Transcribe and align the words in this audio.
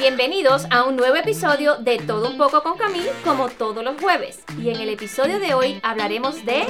Bienvenidos 0.00 0.66
a 0.70 0.84
un 0.84 0.96
nuevo 0.96 1.16
episodio 1.16 1.76
de 1.76 1.98
Todo 1.98 2.30
un 2.30 2.38
poco 2.38 2.62
con 2.62 2.78
Camille, 2.78 3.10
como 3.22 3.50
todos 3.50 3.84
los 3.84 4.00
jueves. 4.00 4.38
Y 4.58 4.70
en 4.70 4.80
el 4.80 4.88
episodio 4.88 5.38
de 5.38 5.52
hoy 5.52 5.78
hablaremos 5.82 6.42
de 6.46 6.64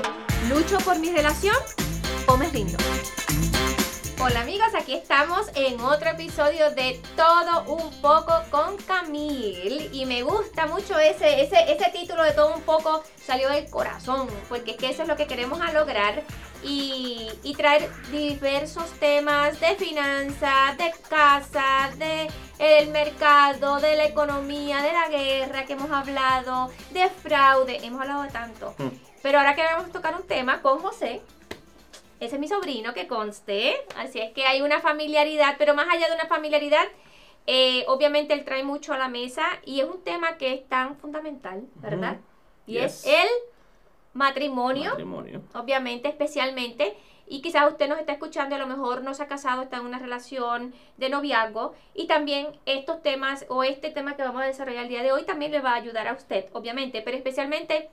¿Lucho 0.49 0.79
por 0.79 0.99
mi 0.99 1.12
relación 1.12 1.54
o 2.27 2.37
me 2.37 2.48
rindo? 2.48 2.77
Hola 4.22 4.43
amigos, 4.43 4.75
aquí 4.75 4.93
estamos 4.93 5.51
en 5.54 5.80
otro 5.80 6.11
episodio 6.11 6.71
de 6.72 7.01
Todo 7.17 7.64
un 7.75 7.91
poco 8.03 8.34
con 8.50 8.77
Camille 8.77 9.89
y 9.93 10.05
me 10.05 10.23
gusta 10.23 10.66
mucho 10.66 10.98
ese, 10.98 11.41
ese, 11.41 11.73
ese 11.73 11.91
título 11.91 12.23
de 12.23 12.33
Todo 12.33 12.55
un 12.55 12.61
poco 12.61 13.02
salió 13.16 13.48
del 13.48 13.70
corazón 13.70 14.29
porque 14.51 14.73
es 14.73 14.77
que 14.77 14.91
eso 14.91 15.02
es 15.02 15.09
lo 15.09 15.16
que 15.16 15.27
queremos 15.27 15.59
lograr 15.73 16.23
y, 16.62 17.30
y 17.43 17.55
traer 17.55 17.88
diversos 18.12 18.91
temas 19.01 19.59
de 19.59 19.75
finanzas, 19.77 20.77
de 20.77 20.93
casa, 21.09 21.91
de 21.96 22.29
el 22.59 22.91
mercado, 22.91 23.80
de 23.80 23.96
la 23.96 24.05
economía, 24.05 24.82
de 24.82 24.93
la 24.93 25.09
guerra 25.09 25.65
que 25.65 25.73
hemos 25.73 25.91
hablado, 25.91 26.71
de 26.91 27.09
fraude, 27.09 27.79
hemos 27.87 28.02
hablado 28.02 28.24
de 28.24 28.29
tanto. 28.29 28.74
Mm. 28.77 28.88
Pero 29.23 29.38
ahora 29.38 29.55
queremos 29.55 29.91
tocar 29.91 30.15
un 30.15 30.27
tema 30.27 30.60
con 30.60 30.79
José, 30.80 31.23
ese 32.20 32.37
es 32.37 32.41
mi 32.41 32.48
sobrino 32.48 32.95
que 32.95 33.06
conste, 33.06 33.77
así 33.97 34.20
es 34.20 34.33
que 34.33 34.45
hay 34.45 34.62
una 34.62 34.80
familiaridad, 34.80 35.56
pero 35.59 35.74
más 35.74 35.88
allá 35.91 36.09
de 36.09 36.15
una 36.15 36.27
familiaridad, 36.27 36.87
eh, 37.46 37.84
obviamente 37.88 38.34
él 38.34 38.45
trae 38.45 38.62
mucho 38.62 38.93
a 38.93 38.98
la 38.98 39.09
mesa 39.09 39.45
y 39.65 39.80
es 39.80 39.87
un 39.87 40.02
tema 40.02 40.37
que 40.37 40.52
es 40.52 40.69
tan 40.69 40.96
fundamental, 40.96 41.66
¿verdad? 41.77 42.19
Y 42.66 42.79
es 42.79 43.06
el 43.06 43.29
matrimonio, 44.12 44.91
Matrimonio. 44.91 45.43
obviamente, 45.55 46.09
especialmente. 46.09 46.96
Y 47.27 47.43
quizás 47.43 47.70
usted 47.70 47.88
nos 47.88 48.01
está 48.01 48.12
escuchando, 48.12 48.57
a 48.57 48.59
lo 48.59 48.66
mejor 48.66 49.02
no 49.02 49.15
se 49.15 49.23
ha 49.23 49.29
casado, 49.29 49.62
está 49.62 49.77
en 49.77 49.87
una 49.87 50.01
relación 50.01 50.74
de 50.96 51.09
noviazgo. 51.09 51.74
Y 51.95 52.09
también 52.09 52.48
estos 52.66 53.02
temas 53.02 53.46
o 53.48 53.62
este 53.62 53.91
tema 53.91 54.16
que 54.16 54.24
vamos 54.24 54.43
a 54.43 54.46
desarrollar 54.46 54.82
el 54.82 54.88
día 54.88 55.02
de 55.02 55.12
hoy 55.12 55.24
también 55.24 55.52
le 55.52 55.60
va 55.60 55.73
a 55.73 55.77
ayudar 55.77 56.09
a 56.09 56.12
usted, 56.12 56.46
obviamente. 56.52 57.02
Pero 57.02 57.16
especialmente 57.16 57.88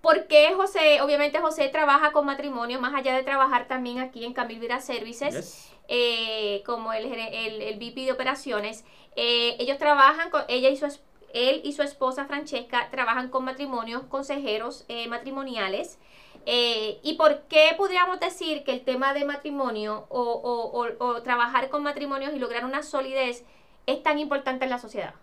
porque 0.00 0.52
José, 0.54 1.00
obviamente 1.02 1.38
José 1.40 1.68
trabaja 1.68 2.12
con 2.12 2.24
matrimonio, 2.26 2.80
más 2.80 2.94
allá 2.94 3.14
de 3.14 3.22
trabajar 3.22 3.68
también 3.68 3.98
aquí 4.00 4.24
en 4.24 4.32
Camille 4.32 4.60
Vida 4.60 4.80
Services, 4.80 5.34
Yes. 5.34 5.72
eh, 5.88 6.62
como 6.64 6.92
el, 6.92 7.04
el, 7.12 7.62
el 7.62 7.76
VP 7.78 8.04
de 8.06 8.12
operaciones. 8.12 8.84
Eh, 9.16 9.56
ellos 9.58 9.78
trabajan 9.78 10.30
con, 10.30 10.42
ella 10.48 10.68
y 10.70 10.76
su 10.76 10.86
él 11.32 11.60
y 11.62 11.72
su 11.74 11.82
esposa 11.82 12.24
Francesca 12.24 12.88
trabajan 12.90 13.28
con 13.28 13.44
matrimonios, 13.44 14.02
consejeros 14.04 14.84
eh, 14.88 15.06
matrimoniales. 15.06 15.98
Eh, 16.46 16.98
¿Y 17.04 17.14
por 17.14 17.42
qué 17.42 17.74
podríamos 17.76 18.18
decir 18.18 18.64
que 18.64 18.72
el 18.72 18.80
tema 18.82 19.12
de 19.14 19.24
matrimonio 19.24 20.06
o, 20.08 20.20
o- 20.22 20.70
o- 20.86 21.04
o 21.06 21.22
trabajar 21.22 21.68
con 21.68 21.82
matrimonios 21.84 22.32
y 22.34 22.38
lograr 22.40 22.64
una 22.64 22.82
solidez 22.82 23.44
es 23.86 24.02
tan 24.02 24.18
importante 24.18 24.64
en 24.64 24.70
la 24.70 24.78
sociedad? 24.78 25.14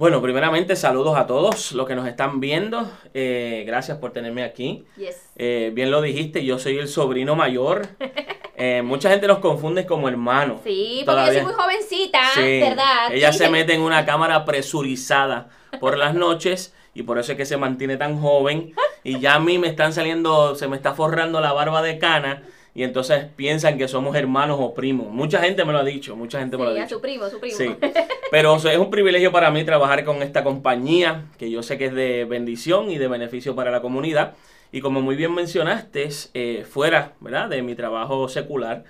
Bueno, 0.00 0.22
primeramente 0.22 0.76
saludos 0.76 1.18
a 1.18 1.26
todos 1.26 1.72
los 1.72 1.86
que 1.86 1.94
nos 1.94 2.08
están 2.08 2.40
viendo. 2.40 2.90
Eh, 3.12 3.64
gracias 3.66 3.98
por 3.98 4.14
tenerme 4.14 4.44
aquí. 4.44 4.86
Yes. 4.96 5.30
Eh, 5.36 5.72
bien 5.74 5.90
lo 5.90 6.00
dijiste, 6.00 6.42
yo 6.42 6.58
soy 6.58 6.78
el 6.78 6.88
sobrino 6.88 7.36
mayor. 7.36 7.86
Eh, 8.62 8.82
mucha 8.82 9.08
gente 9.08 9.26
nos 9.26 9.38
confunde 9.38 9.86
como 9.86 10.06
hermano. 10.06 10.60
Sí, 10.62 11.02
porque 11.06 11.28
yo 11.28 11.32
soy 11.32 11.42
muy 11.44 11.52
jovencita, 11.54 12.20
Sí, 12.34 12.60
¿verdad? 12.60 13.10
Ella 13.10 13.32
se 13.32 13.48
mete 13.48 13.72
en 13.72 13.80
una 13.80 14.04
cámara 14.04 14.44
presurizada 14.44 15.48
por 15.80 15.96
las 15.96 16.14
noches 16.14 16.74
y 16.92 17.02
por 17.04 17.18
eso 17.18 17.32
es 17.32 17.38
que 17.38 17.46
se 17.46 17.56
mantiene 17.56 17.96
tan 17.96 18.20
joven. 18.20 18.74
Y 19.02 19.18
ya 19.18 19.36
a 19.36 19.40
mí 19.40 19.58
me 19.58 19.68
están 19.68 19.94
saliendo, 19.94 20.56
se 20.56 20.68
me 20.68 20.76
está 20.76 20.92
forrando 20.92 21.40
la 21.40 21.54
barba 21.54 21.80
de 21.80 21.96
cana 21.96 22.42
y 22.74 22.82
entonces 22.82 23.26
piensan 23.36 23.78
que 23.78 23.88
somos 23.88 24.16
hermanos 24.16 24.58
o 24.60 24.74
primos. 24.74 25.08
Mucha 25.08 25.40
gente 25.40 25.64
me 25.64 25.72
lo 25.72 25.78
ha 25.78 25.84
dicho, 25.84 26.16
mucha 26.16 26.38
gente 26.38 26.56
me 26.56 26.64
lo 26.64 26.70
ha 26.70 26.72
a 26.72 26.76
dicho. 26.76 26.96
su 26.96 27.00
primo, 27.00 27.28
su 27.28 27.40
primo. 27.40 27.56
Sí, 27.56 27.74
pero 28.30 28.54
o 28.54 28.58
sea, 28.58 28.72
es 28.72 28.78
un 28.78 28.90
privilegio 28.90 29.32
para 29.32 29.50
mí 29.50 29.64
trabajar 29.64 30.04
con 30.04 30.22
esta 30.22 30.44
compañía, 30.44 31.24
que 31.38 31.50
yo 31.50 31.62
sé 31.62 31.78
que 31.78 31.86
es 31.86 31.94
de 31.94 32.24
bendición 32.24 32.90
y 32.90 32.98
de 32.98 33.08
beneficio 33.08 33.54
para 33.54 33.70
la 33.70 33.80
comunidad. 33.80 34.34
Y 34.72 34.80
como 34.80 35.00
muy 35.00 35.16
bien 35.16 35.34
mencionaste, 35.34 36.08
eh, 36.34 36.64
fuera 36.68 37.12
¿verdad? 37.20 37.48
de 37.48 37.62
mi 37.62 37.74
trabajo 37.74 38.28
secular, 38.28 38.84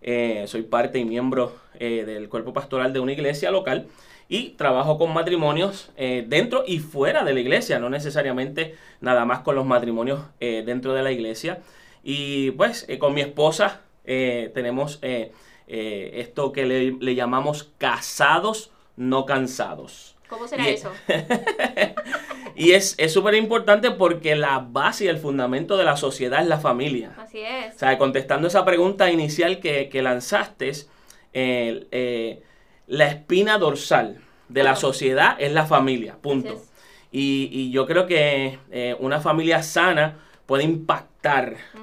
eh, 0.00 0.44
soy 0.46 0.62
parte 0.62 0.98
y 1.00 1.04
miembro 1.04 1.56
eh, 1.80 2.04
del 2.06 2.28
cuerpo 2.28 2.52
pastoral 2.52 2.92
de 2.92 3.00
una 3.00 3.12
iglesia 3.12 3.50
local 3.50 3.88
y 4.28 4.50
trabajo 4.50 4.96
con 4.98 5.12
matrimonios 5.12 5.90
eh, 5.96 6.24
dentro 6.26 6.64
y 6.66 6.78
fuera 6.78 7.24
de 7.24 7.34
la 7.34 7.40
iglesia, 7.40 7.78
no 7.78 7.90
necesariamente 7.90 8.74
nada 9.00 9.24
más 9.24 9.40
con 9.40 9.54
los 9.54 9.66
matrimonios 9.66 10.20
eh, 10.40 10.62
dentro 10.64 10.94
de 10.94 11.02
la 11.02 11.12
iglesia. 11.12 11.58
Y 12.06 12.50
pues 12.52 12.84
eh, 12.88 12.98
con 12.98 13.14
mi 13.14 13.22
esposa 13.22 13.80
eh, 14.04 14.50
tenemos 14.54 14.98
eh, 15.02 15.32
esto 15.66 16.52
que 16.52 16.66
le, 16.66 16.92
le 17.00 17.14
llamamos 17.14 17.70
casados 17.78 18.70
no 18.96 19.24
cansados. 19.24 20.14
¿Cómo 20.28 20.46
será 20.46 20.68
Y- 20.70 20.74
eso? 20.74 20.92
Y 22.56 22.70
es 22.70 22.94
es 22.98 23.12
súper 23.12 23.34
importante 23.34 23.90
porque 23.90 24.36
la 24.36 24.60
base 24.60 25.06
y 25.06 25.08
el 25.08 25.18
fundamento 25.18 25.76
de 25.76 25.82
la 25.84 25.96
sociedad 25.96 26.40
es 26.40 26.46
la 26.46 26.60
familia. 26.60 27.12
Así 27.18 27.40
es. 27.40 27.74
O 27.74 27.78
sea, 27.80 27.98
contestando 27.98 28.46
esa 28.46 28.64
pregunta 28.64 29.10
inicial 29.10 29.58
que, 29.58 29.88
que 29.88 30.02
lanzaste, 30.02 30.70
la 31.32 33.06
espina 33.08 33.58
dorsal 33.58 34.20
de 34.48 34.62
la 34.62 34.76
sociedad 34.76 35.34
es 35.40 35.52
la 35.52 35.66
familia, 35.66 36.16
punto. 36.20 36.52
Es. 36.52 36.70
Y, 37.10 37.48
y 37.52 37.70
yo 37.72 37.86
creo 37.86 38.06
que 38.06 38.58
una 39.00 39.20
familia 39.20 39.62
sana 39.64 40.18
puede 40.46 40.62
impactar 40.62 41.13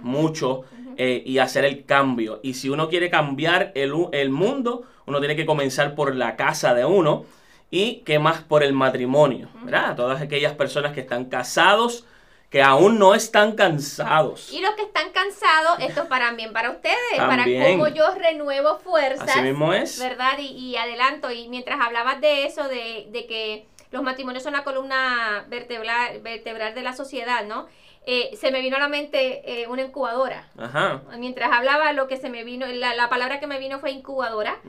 mucho 0.01 0.65
eh, 0.97 1.23
y 1.25 1.39
hacer 1.39 1.65
el 1.65 1.85
cambio. 1.85 2.39
Y 2.43 2.53
si 2.53 2.69
uno 2.69 2.89
quiere 2.89 3.09
cambiar 3.09 3.71
el, 3.75 3.93
el 4.11 4.29
mundo, 4.29 4.83
uno 5.05 5.19
tiene 5.19 5.35
que 5.35 5.45
comenzar 5.45 5.95
por 5.95 6.15
la 6.15 6.35
casa 6.35 6.73
de 6.73 6.85
uno 6.85 7.25
y 7.69 8.03
qué 8.05 8.19
más 8.19 8.41
por 8.43 8.63
el 8.63 8.73
matrimonio, 8.73 9.49
¿verdad? 9.63 9.95
Todas 9.95 10.21
aquellas 10.21 10.53
personas 10.53 10.91
que 10.91 10.99
están 11.01 11.25
casados, 11.25 12.05
que 12.49 12.61
aún 12.61 12.99
no 12.99 13.15
están 13.15 13.53
cansados. 13.53 14.51
Y 14.51 14.59
los 14.59 14.71
que 14.75 14.81
están 14.83 15.11
cansados, 15.11 15.79
esto 15.79 16.09
para 16.09 16.31
bien 16.33 16.51
para 16.51 16.69
ustedes, 16.69 16.97
También. 17.15 17.61
para 17.61 17.71
cómo 17.71 17.87
yo 17.87 18.13
renuevo 18.15 18.77
fuerzas. 18.79 19.29
Así 19.29 19.41
mismo 19.41 19.73
es. 19.73 19.97
¿Verdad? 19.99 20.37
Y, 20.37 20.47
y 20.47 20.75
adelanto. 20.75 21.31
Y 21.31 21.47
mientras 21.47 21.79
hablabas 21.79 22.19
de 22.19 22.45
eso, 22.45 22.67
de, 22.67 23.07
de 23.09 23.25
que 23.25 23.65
los 23.91 24.03
matrimonios 24.03 24.43
son 24.43 24.53
la 24.53 24.65
columna 24.65 25.45
vertebral, 25.47 26.19
vertebral 26.21 26.75
de 26.75 26.81
la 26.81 26.93
sociedad, 26.93 27.45
¿no? 27.45 27.67
Eh, 28.05 28.35
se 28.35 28.49
me 28.51 28.61
vino 28.61 28.77
a 28.77 28.79
la 28.79 28.87
mente 28.87 29.61
eh, 29.61 29.67
una 29.67 29.83
incubadora. 29.83 30.49
Ajá. 30.57 31.03
Mientras 31.19 31.51
hablaba, 31.51 31.93
lo 31.93 32.07
que 32.07 32.17
se 32.17 32.29
me 32.29 32.43
vino, 32.43 32.65
la, 32.65 32.95
la 32.95 33.09
palabra 33.09 33.39
que 33.39 33.45
me 33.45 33.59
vino 33.59 33.79
fue 33.79 33.91
incubadora. 33.91 34.59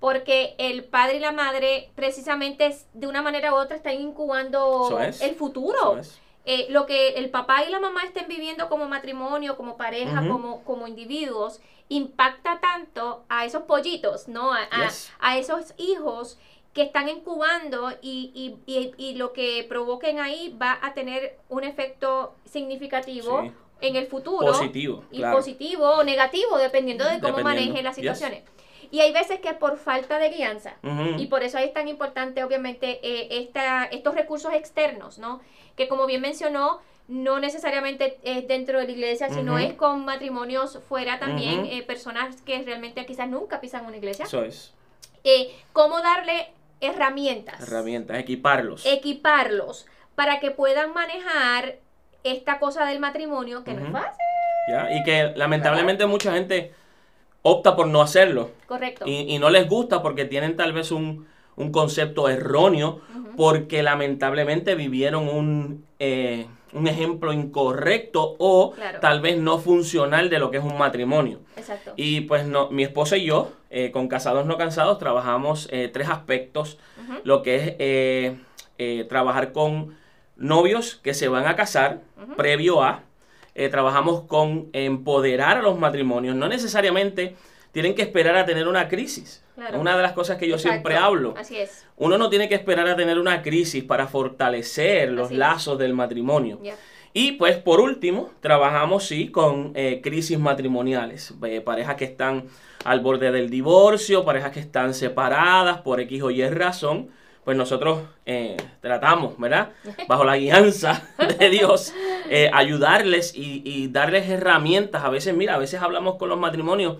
Porque 0.00 0.54
el 0.58 0.84
padre 0.84 1.16
y 1.16 1.20
la 1.20 1.32
madre, 1.32 1.90
precisamente, 1.94 2.74
de 2.94 3.06
una 3.06 3.20
manera 3.20 3.52
u 3.52 3.56
otra, 3.56 3.76
están 3.76 3.94
incubando 3.94 4.98
es. 5.00 5.20
el 5.20 5.34
futuro. 5.34 5.98
Es. 5.98 6.18
Eh, 6.46 6.66
lo 6.70 6.86
que 6.86 7.10
el 7.10 7.28
papá 7.28 7.62
y 7.64 7.70
la 7.70 7.78
mamá 7.78 8.04
estén 8.04 8.26
viviendo 8.26 8.70
como 8.70 8.88
matrimonio, 8.88 9.58
como 9.58 9.76
pareja, 9.76 10.26
como, 10.26 10.64
como 10.64 10.86
individuos, 10.86 11.60
impacta 11.90 12.58
tanto 12.58 13.26
a 13.28 13.44
esos 13.44 13.64
pollitos, 13.64 14.28
¿no? 14.28 14.54
A, 14.54 14.66
a 15.20 15.36
esos 15.36 15.74
hijos 15.76 16.38
que 16.74 16.82
están 16.82 17.08
incubando 17.08 17.90
y, 18.02 18.30
y- 18.66 18.72
y- 18.72 18.92
y 18.96 19.14
lo 19.14 19.32
que 19.32 19.64
provoquen 19.68 20.20
ahí 20.20 20.56
va 20.60 20.78
a 20.82 20.94
tener 20.94 21.38
un 21.48 21.64
efecto 21.64 22.34
significativo 22.44 23.42
Sí. 23.42 23.52
en 23.80 23.96
el 23.96 24.06
futuro. 24.06 24.46
Positivo, 24.46 25.04
Y 25.10 25.18
claro. 25.18 25.36
positivo 25.36 25.84
o 25.90 26.04
negativo, 26.04 26.58
dependiendo 26.58 27.04
de 27.04 27.20
cómo 27.20 27.38
Dependiendo, 27.38 27.64
maneje 27.72 27.82
las 27.82 27.96
yes. 27.96 28.02
situaciones. 28.02 28.42
Y 28.90 29.00
hay 29.00 29.12
veces 29.12 29.40
que 29.40 29.52
por 29.54 29.76
falta 29.76 30.18
de 30.18 30.30
guianza, 30.30 30.76
Ujú. 30.82 31.20
y 31.20 31.26
por 31.26 31.42
eso 31.42 31.58
ahí 31.58 31.66
es 31.66 31.74
tan 31.74 31.88
importante, 31.88 32.42
obviamente, 32.44 33.00
eh, 33.02 33.28
esta, 33.42 33.84
estos 33.84 34.14
recursos 34.14 34.52
externos, 34.54 35.18
¿no? 35.18 35.40
Que 35.76 35.88
como 35.88 36.06
bien 36.06 36.20
mencionó, 36.22 36.80
no 37.06 37.38
necesariamente 37.40 38.18
es 38.22 38.46
dentro 38.48 38.78
de 38.78 38.84
la 38.86 38.92
iglesia, 38.92 39.28
sino 39.30 39.54
Ujú. 39.54 39.62
es 39.64 39.74
con 39.74 40.04
matrimonios 40.04 40.78
fuera 40.88 41.18
también, 41.18 41.60
Ujú. 41.60 41.68
eh, 41.72 41.82
personas 41.82 42.40
que 42.42 42.62
realmente 42.62 43.04
quizás 43.06 43.28
nunca 43.28 43.60
pisan 43.60 43.84
una 43.86 43.96
iglesia. 43.96 44.26
Eso 44.26 44.42
es. 44.44 44.72
Eh, 45.24 45.50
¿Cómo 45.72 46.00
darle 46.00 46.48
herramientas? 46.80 47.60
Herramientas, 47.60 48.18
equiparlos. 48.18 48.86
Equiparlos 48.86 49.86
para 50.14 50.40
que 50.40 50.50
puedan 50.50 50.92
manejar 50.92 51.76
esta 52.24 52.58
cosa 52.58 52.84
del 52.86 52.98
matrimonio, 52.98 53.64
que 53.64 53.74
no 53.74 53.86
es 53.86 53.92
fácil. 53.92 54.24
¿ya? 54.68 54.92
Y 54.92 55.02
que 55.04 55.32
lamentablemente 55.36 56.06
mucha 56.06 56.32
gente 56.32 56.72
opta 57.42 57.76
por 57.76 57.86
no 57.86 58.02
hacerlo. 58.02 58.50
Correcto. 58.66 59.04
Y, 59.06 59.34
y 59.34 59.38
no 59.38 59.50
les 59.50 59.68
gusta 59.68 60.02
porque 60.02 60.24
tienen 60.24 60.56
tal 60.56 60.72
vez 60.72 60.90
un, 60.90 61.26
un 61.58 61.72
concepto 61.72 62.28
erróneo, 62.28 63.00
porque 63.36 63.82
lamentablemente 63.82 64.74
vivieron 64.74 65.28
un, 65.28 65.84
eh, 65.98 66.46
un 66.72 66.86
ejemplo 66.86 67.32
incorrecto 67.32 68.36
o 68.38 68.72
Claro. 68.72 69.00
tal 69.00 69.20
vez 69.20 69.38
no 69.38 69.58
funcional 69.58 70.28
de 70.30 70.38
lo 70.38 70.50
que 70.50 70.58
es 70.58 70.64
un 70.64 70.76
matrimonio. 70.78 71.40
Exacto. 71.56 71.92
Y 71.96 72.22
pues 72.22 72.46
no, 72.46 72.70
mi 72.70 72.82
esposa 72.82 73.16
y 73.16 73.24
yo, 73.24 73.52
eh, 73.70 73.90
con 73.90 74.06
Casados 74.08 74.46
No 74.46 74.56
Cansados, 74.58 74.98
trabajamos 74.98 75.68
eh, 75.72 75.88
tres 75.92 76.08
aspectos. 76.08 76.78
Lo 77.24 77.42
que 77.42 77.76
es 78.78 79.08
trabajar 79.08 79.52
con 79.52 79.96
novios 80.36 80.96
que 81.02 81.14
se 81.14 81.28
van 81.28 81.46
a 81.46 81.56
casar 81.56 82.00
previo 82.36 82.82
a. 82.82 83.02
Trabajamos 83.70 84.22
con 84.22 84.68
empoderar 84.72 85.56
a 85.58 85.62
los 85.62 85.78
matrimonios. 85.78 86.36
No 86.36 86.48
necesariamente 86.48 87.34
tienen 87.72 87.94
que 87.94 88.02
esperar 88.02 88.36
a 88.36 88.44
tener 88.46 88.66
una 88.68 88.88
crisis. 88.88 89.42
Claro. 89.54 89.80
Una 89.80 89.96
de 89.96 90.02
las 90.02 90.12
cosas 90.12 90.36
que 90.38 90.46
yo 90.46 90.54
Exacto. 90.54 90.72
siempre 90.72 90.96
hablo. 90.96 91.34
Así 91.36 91.56
es. 91.56 91.84
Uno 91.96 92.16
no 92.16 92.30
tiene 92.30 92.48
que 92.48 92.54
esperar 92.54 92.86
a 92.88 92.94
tener 92.96 93.18
una 93.18 93.42
crisis 93.42 93.82
para 93.82 94.06
fortalecer 94.06 95.10
los 95.10 95.26
Así 95.26 95.34
es. 95.34 95.38
lazos 95.38 95.78
del 95.78 95.94
matrimonio. 95.94 96.60
Y 97.12 97.32
pues 97.32 97.56
por 97.56 97.80
último, 97.80 98.30
trabajamos 98.40 99.04
sí 99.06 99.28
con 99.30 99.72
eh, 99.74 100.00
crisis 100.02 100.38
matrimoniales, 100.38 101.34
eh, 101.44 101.60
parejas 101.60 101.96
que 101.96 102.04
están 102.04 102.44
al 102.84 103.00
borde 103.00 103.32
del 103.32 103.50
divorcio, 103.50 104.24
parejas 104.24 104.52
que 104.52 104.60
están 104.60 104.94
separadas 104.94 105.80
por 105.80 106.00
X 106.00 106.22
o 106.22 106.30
Y 106.30 106.48
razón, 106.48 107.08
pues 107.44 107.56
nosotros 107.56 108.00
eh, 108.26 108.56
tratamos, 108.80 109.38
¿verdad? 109.38 109.70
Bajo 110.08 110.24
la 110.24 110.36
guianza 110.36 111.08
de 111.38 111.48
Dios, 111.50 111.94
eh, 112.30 112.50
ayudarles 112.52 113.34
y, 113.34 113.62
y 113.64 113.88
darles 113.88 114.28
herramientas. 114.28 115.02
A 115.02 115.08
veces, 115.08 115.34
mira, 115.34 115.54
a 115.54 115.58
veces 115.58 115.80
hablamos 115.82 116.16
con 116.16 116.28
los 116.28 116.38
matrimonios 116.38 116.98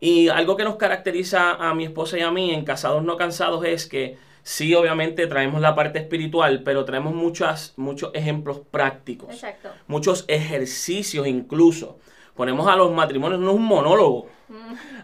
y 0.00 0.28
algo 0.28 0.56
que 0.56 0.64
nos 0.64 0.76
caracteriza 0.76 1.52
a 1.52 1.74
mi 1.74 1.84
esposa 1.84 2.18
y 2.18 2.22
a 2.22 2.30
mí 2.30 2.52
en 2.52 2.64
Casados 2.64 3.02
No 3.04 3.16
Cansados 3.16 3.64
es 3.64 3.86
que 3.86 4.16
sí, 4.42 4.74
obviamente 4.74 5.26
traemos 5.26 5.60
la 5.60 5.74
parte 5.74 5.98
espiritual, 5.98 6.62
pero 6.64 6.84
traemos 6.84 7.14
muchas, 7.14 7.74
muchos 7.76 8.10
ejemplos 8.14 8.60
prácticos, 8.70 9.30
Exacto. 9.34 9.68
muchos 9.86 10.24
ejercicios 10.28 11.26
incluso. 11.26 11.98
Ponemos 12.34 12.66
a 12.68 12.76
los 12.76 12.90
matrimonios, 12.92 13.38
no 13.40 13.50
es 13.50 13.56
un 13.56 13.64
monólogo. 13.66 14.28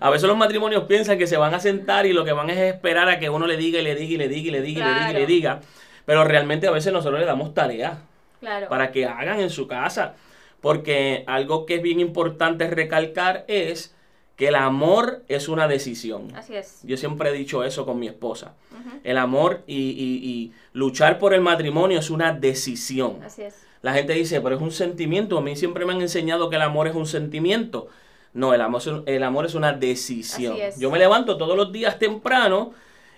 A 0.00 0.10
veces 0.10 0.26
los 0.26 0.36
matrimonios 0.38 0.84
piensan 0.84 1.18
que 1.18 1.26
se 1.26 1.36
van 1.36 1.52
a 1.54 1.60
sentar 1.60 2.06
y 2.06 2.12
lo 2.12 2.24
que 2.24 2.32
van 2.32 2.48
es 2.50 2.56
esperar 2.58 3.08
a 3.08 3.18
que 3.18 3.28
uno 3.28 3.46
le 3.46 3.56
diga 3.56 3.78
y 3.78 3.82
le 3.82 3.94
diga 3.94 4.14
y 4.14 4.16
le 4.16 4.28
diga 4.28 4.48
y 4.48 4.50
le 4.52 4.60
diga 4.62 4.80
y 4.80 4.84
le 4.84 4.94
diga 4.94 5.10
y 5.10 5.14
le 5.14 5.26
diga. 5.26 5.60
Pero 6.06 6.24
realmente 6.24 6.66
a 6.66 6.70
veces 6.70 6.92
nosotros 6.92 7.20
le 7.20 7.26
damos 7.26 7.52
tareas 7.52 7.98
Claro. 8.40 8.68
para 8.68 8.90
que 8.92 9.06
hagan 9.06 9.40
en 9.40 9.50
su 9.50 9.66
casa. 9.68 10.14
Porque 10.60 11.24
algo 11.26 11.66
que 11.66 11.76
es 11.76 11.82
bien 11.82 12.00
importante 12.00 12.68
recalcar 12.68 13.44
es 13.48 13.94
que 14.36 14.48
el 14.48 14.54
amor 14.54 15.22
es 15.28 15.48
una 15.48 15.66
decisión. 15.66 16.34
Así 16.36 16.54
es. 16.54 16.80
Yo 16.82 16.96
siempre 16.98 17.30
he 17.30 17.32
dicho 17.32 17.64
eso 17.64 17.86
con 17.86 17.98
mi 17.98 18.06
esposa. 18.06 18.54
El 19.02 19.16
amor 19.18 19.62
y, 19.66 19.76
y- 19.76 20.28
y 20.30 20.52
luchar 20.74 21.18
por 21.18 21.32
el 21.32 21.40
matrimonio 21.40 21.98
es 21.98 22.10
una 22.10 22.32
decisión. 22.32 23.22
Así 23.24 23.42
es. 23.42 23.54
La 23.82 23.94
gente 23.94 24.12
dice, 24.12 24.40
pero 24.40 24.56
es 24.56 24.62
un 24.62 24.72
sentimiento. 24.72 25.38
A 25.38 25.40
mí 25.40 25.56
siempre 25.56 25.86
me 25.86 25.92
han 25.94 26.00
enseñado 26.02 26.50
que 26.50 26.56
el 26.56 26.62
amor 26.62 26.86
es 26.88 26.94
un 26.94 27.06
sentimiento. 27.06 27.88
No, 28.34 28.52
el 28.52 28.60
amor, 28.60 28.80
es 28.82 28.86
un- 28.88 29.02
el 29.06 29.22
amor 29.22 29.46
es 29.46 29.54
una 29.54 29.72
decisión. 29.72 30.52
Así 30.52 30.60
es. 30.60 30.78
Yo 30.78 30.90
me 30.90 30.98
levanto 30.98 31.38
todos 31.38 31.56
los 31.56 31.72
días 31.72 31.98
temprano 31.98 32.72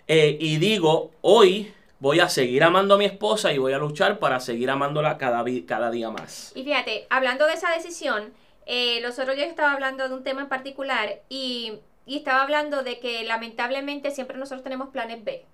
eh, 0.07 0.37
y 0.41 0.59
digo, 0.59 1.11
hoy 1.23 1.73
voy 2.01 2.21
a 2.21 2.29
seguir 2.29 2.63
amando 2.63 2.95
a 2.95 2.99
mi 2.99 3.07
esposa 3.07 3.53
y 3.53 3.59
voy 3.59 3.73
a 3.73 3.79
luchar 3.79 4.21
para 4.21 4.39
seguir 4.39 4.71
amándola 4.71 5.19
cada, 5.19 5.45
cada 5.67 5.91
día 5.91 6.11
más. 6.11 6.53
Y 6.55 6.63
fíjate, 6.63 7.07
hablando 7.11 7.47
de 7.47 7.55
esa 7.55 7.71
decisión, 7.73 8.33
eh, 8.69 9.01
los 9.01 9.19
otros 9.19 9.35
días 9.35 9.49
estaba 9.49 9.73
hablando 9.73 10.09
de 10.09 10.15
un 10.15 10.23
tema 10.23 10.43
en 10.43 10.49
particular 10.49 11.21
y, 11.29 11.81
y 12.07 12.19
estaba 12.19 12.43
hablando 12.43 12.83
de 12.85 13.01
que 13.01 13.25
lamentablemente 13.25 14.11
siempre 14.13 14.37
nosotros 14.39 14.63
tenemos 14.63 14.91
planes 14.91 15.25
B. 15.25 15.45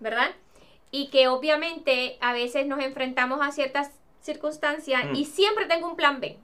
¿verdad? 0.00 0.30
Y 0.90 1.08
que 1.08 1.28
obviamente 1.28 2.16
a 2.20 2.32
veces 2.32 2.66
nos 2.66 2.80
enfrentamos 2.80 3.40
a 3.46 3.50
ciertas 3.52 3.90
circunstancias 4.20 5.04
Mm. 5.06 5.14
y 5.14 5.24
siempre 5.24 5.66
tengo 5.66 5.88
un 5.88 5.96
plan 5.96 6.20
B. 6.20 6.38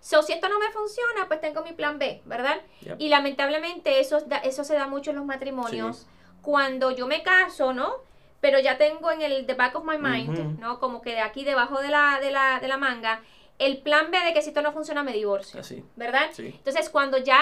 So, 0.00 0.22
si 0.22 0.32
esto 0.32 0.48
no 0.48 0.58
me 0.58 0.70
funciona, 0.70 1.28
pues 1.28 1.40
tengo 1.40 1.62
mi 1.62 1.72
plan 1.72 1.98
B, 1.98 2.22
¿verdad? 2.24 2.60
Yep. 2.80 2.96
Y 3.00 3.08
lamentablemente 3.08 4.00
eso, 4.00 4.24
eso 4.42 4.64
se 4.64 4.74
da 4.74 4.86
mucho 4.86 5.10
en 5.10 5.16
los 5.16 5.26
matrimonios. 5.26 6.06
Cuando 6.42 6.90
yo 6.90 7.06
me 7.06 7.22
caso, 7.22 7.74
¿no? 7.74 7.96
Pero 8.40 8.58
ya 8.58 8.78
tengo 8.78 9.10
en 9.12 9.20
el 9.20 9.44
the 9.44 9.52
back 9.54 9.76
of 9.76 9.84
my 9.84 9.98
mind. 9.98 10.58
¿no? 10.58 10.80
Como 10.80 11.02
que 11.02 11.10
de 11.10 11.20
aquí 11.20 11.44
debajo 11.44 11.80
de 11.82 11.88
la, 11.88 12.18
de 12.20 12.30
la, 12.30 12.58
de 12.60 12.68
la 12.68 12.78
manga, 12.78 13.20
el 13.60 13.78
plan 13.78 14.10
B 14.10 14.18
de 14.24 14.32
que 14.34 14.42
si 14.42 14.48
esto 14.48 14.62
no 14.62 14.72
funciona 14.72 15.02
me 15.04 15.12
divorcio, 15.12 15.60
Así. 15.60 15.84
¿verdad? 15.94 16.30
Sí. 16.32 16.46
Entonces, 16.56 16.90
cuando 16.90 17.18
ya 17.18 17.40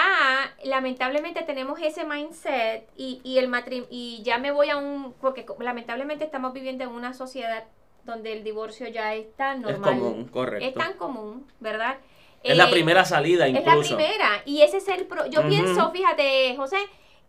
lamentablemente 0.63 1.41
tenemos 1.43 1.79
ese 1.81 2.03
mindset 2.05 2.87
y, 2.95 3.21
y 3.23 3.39
el 3.39 3.47
matri 3.47 3.87
y 3.89 4.21
ya 4.23 4.37
me 4.37 4.51
voy 4.51 4.69
a 4.69 4.77
un, 4.77 5.13
porque 5.21 5.45
lamentablemente 5.59 6.23
estamos 6.25 6.53
viviendo 6.53 6.83
en 6.83 6.91
una 6.91 7.13
sociedad 7.13 7.63
donde 8.03 8.33
el 8.33 8.43
divorcio 8.43 8.87
ya 8.87 9.15
es 9.15 9.33
tan 9.35 9.57
Es 9.59 9.63
normal. 9.79 9.99
común, 9.99 10.25
correcto. 10.27 10.67
Es 10.67 10.73
tan 10.73 10.93
común, 10.97 11.47
¿verdad? 11.59 11.97
Es 12.43 12.55
la 12.55 12.67
Eh, 12.67 12.71
primera 12.71 13.03
salida 13.05 13.47
es 13.47 13.53
la 13.53 13.59
incluso. 13.59 13.95
primera. 13.97 14.41
Y 14.45 14.61
ese 14.61 14.77
es 14.77 14.87
el... 14.87 15.05
Pro 15.05 15.25
yo 15.27 15.47
pienso, 15.47 15.91
fíjate, 15.91 16.55
José, 16.55 16.77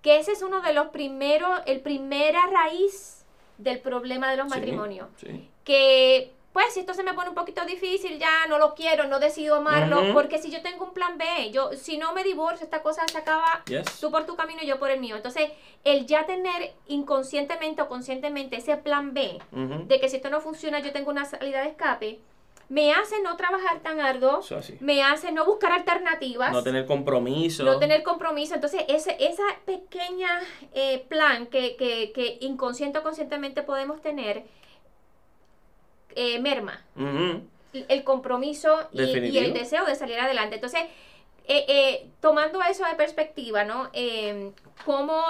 que 0.03 0.19
ese 0.19 0.33
es 0.33 0.43
uno 0.43 0.63
de 0.63 0.73
los 0.73 0.89
primeros, 0.89 1.61
el 1.67 1.81
primera 1.81 2.41
raíz 2.47 3.25
del 3.59 3.81
problema 3.81 4.31
de 4.31 4.37
los 4.37 4.51
Sí, 4.51 4.59
matrimonios. 4.59 5.09
sí. 5.17 5.49
Que, 5.65 6.33
pues, 6.52 6.75
si 6.75 6.81
esto 6.81 6.94
se 6.94 7.02
me 7.05 7.14
pone 7.14 7.29
un 7.29 7.35
poquito 7.35 7.64
difícil, 7.64 8.19
ya 8.19 8.47
no 8.49 8.58
lo 8.58 8.75
quiero, 8.75 9.05
no 9.06 9.20
decido 9.20 9.56
amarlo, 9.56 10.12
porque 10.12 10.38
si 10.38 10.50
yo 10.50 10.62
tengo 10.62 10.85
un 10.85 10.93
plan 10.93 11.17
B, 11.17 11.50
yo, 11.52 11.73
si 11.75 11.97
no 11.97 12.12
me 12.12 12.25
divorcio, 12.25 12.64
esta 12.64 12.82
cosa 12.82 13.02
se 13.11 13.19
acaba 13.19 13.62
Yes. 13.67 14.00
tú 14.00 14.11
por 14.11 14.26
tu 14.26 14.35
camino 14.37 14.61
y 14.62 14.67
yo 14.67 14.79
por 14.79 14.91
el 14.91 14.99
mío. 14.99 15.17
Entonces, 15.17 15.50
el 15.85 16.06
ya 16.06 16.26
tener 16.26 16.73
inconscientemente 16.88 17.82
o 17.82 17.88
conscientemente 17.88 18.56
ese 18.56 18.76
plan 18.76 19.14
B, 19.14 19.38
de 19.52 20.00
que 20.00 20.08
si 20.08 20.17
esto 20.17 20.31
no 20.31 20.41
funciona, 20.41 20.81
yo 20.81 20.93
tengo 20.93 21.11
una 21.11 21.25
salida 21.25 21.62
de 21.62 21.69
escape, 21.69 22.20
me 22.69 22.93
hace 22.93 23.20
no 23.23 23.37
trabajar 23.37 23.81
tan 23.81 23.99
arduo, 24.00 24.41
me 24.79 25.02
hace 25.02 25.32
no 25.32 25.44
buscar 25.44 25.73
alternativas, 25.73 26.52
No 26.52 26.62
tener 26.62 26.87
compromiso. 26.87 27.64
no 27.64 27.79
tener 27.81 28.05
compromiso. 28.05 28.55
Entonces, 28.55 28.85
ese 28.88 29.17
esa 29.19 29.43
pequeña 29.64 30.41
eh, 30.73 31.05
plan 31.08 31.47
que, 31.47 31.75
que, 31.76 32.12
que 32.12 32.38
inconsciente 32.43 32.99
o 32.99 33.02
conscientemente 33.02 33.62
podemos 33.64 34.00
tener, 34.00 34.44
eh, 36.15 36.39
merma 36.41 36.85
el 37.73 38.05
compromiso 38.05 38.89
y, 38.93 39.39
el 39.39 39.53
deseo 39.53 39.85
de 39.85 39.95
salir 39.95 40.19
adelante. 40.19 40.57
Entonces, 40.57 40.83
eh, 41.47 41.65
eh, 41.69 42.11
tomando 42.21 42.62
eso 42.62 42.85
de 42.85 42.95
perspectiva, 42.95 43.65
¿no? 43.65 43.91
Eh, 43.93 44.53
¿Cómo 44.85 45.23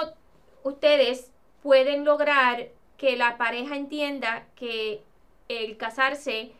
ustedes 0.63 1.31
pueden 1.61 2.05
lograr 2.05 2.67
que 2.97 3.15
la 3.15 3.37
pareja 3.37 3.75
entienda 3.75 4.45
que 4.55 5.01
el 5.47 5.77
casarse 5.77 6.51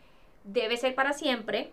debe 0.43 0.77
ser 0.77 0.95
para 0.95 1.13
siempre? 1.13 1.71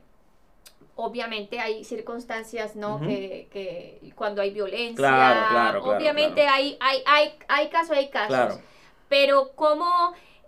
Obviamente 0.96 1.60
hay 1.60 1.84
circunstancias, 1.84 2.74
¿no? 2.74 3.00
Que, 3.00 3.48
que 3.52 4.12
cuando 4.16 4.42
hay 4.42 4.50
violencia, 4.50 4.96
Claro, 4.96 5.48
claro, 5.48 5.82
claro, 5.82 5.96
obviamente. 5.96 6.46
Hay, 6.48 6.76
hay, 6.80 7.02
hay, 7.06 7.34
hay 7.46 7.68
casos, 7.68 7.96
hay 7.96 8.08
casos. 8.08 8.60
Pero 9.08 9.52
como 9.54 9.86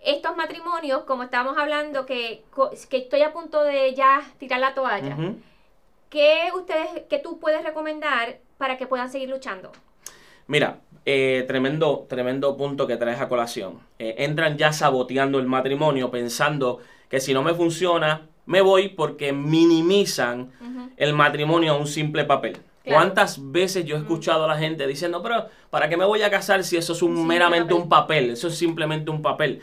estos 0.03 0.37
matrimonios, 0.37 1.05
como 1.05 1.23
estábamos 1.23 1.59
hablando, 1.59 2.07
que, 2.07 2.43
que 2.89 2.97
estoy 2.97 3.23
a 3.23 3.33
punto 3.33 3.63
de 3.65 3.95
ya 3.95 4.23
tirar 4.39 4.61
la 4.61 4.75
toalla. 4.75 5.17
¿qué 6.11 6.49
ustedes, 6.55 7.05
qué 7.09 7.19
tú 7.19 7.39
puedes 7.39 7.63
recomendar 7.63 8.39
para 8.59 8.77
que 8.77 8.87
puedan 8.87 9.11
seguir 9.11 9.31
luchando? 9.31 9.73
Mira, 10.49 10.81
eh, 11.07 11.45
tremendo, 11.47 12.07
tremendo 12.09 12.57
punto 12.57 12.87
que 12.87 12.97
traes 12.97 13.21
a 13.21 13.29
colación. 13.29 13.79
Eh, 13.99 14.17
entran 14.19 14.59
ya 14.59 14.73
saboteando 14.73 15.39
el 15.39 15.47
matrimonio 15.47 16.11
pensando 16.11 16.81
que 17.09 17.21
si 17.21 17.33
no 17.33 17.43
me 17.43 17.55
funciona, 17.55 18.27
me 18.47 18.61
voy 18.61 18.89
porque 18.89 19.33
minimizan 19.33 20.51
el 20.97 21.15
matrimonio 21.15 21.73
a 21.73 21.77
un 21.77 21.87
simple 21.87 22.25
papel. 22.25 22.59
Claro. 22.83 22.99
¿Cuántas 22.99 23.53
veces 23.53 23.85
yo 23.85 23.97
he 23.97 23.99
escuchado 24.01 24.45
a 24.45 24.49
la 24.49 24.59
gente 24.59 24.87
diciendo, 24.87 25.23
pero 25.23 25.47
¿para 25.71 25.89
qué 25.89 25.97
me 25.97 26.05
voy 26.05 26.23
a 26.23 26.31
casar 26.31 26.65
si 26.65 26.77
eso 26.77 26.95
es 26.95 27.03
un 27.03 27.27
meramente 27.27 27.69
papel. 27.69 27.83
un 27.83 27.89
papel? 27.89 28.31
Eso 28.31 28.49
es 28.49 28.59
simplemente 28.59 29.11
un 29.11 29.23
papel. 29.23 29.61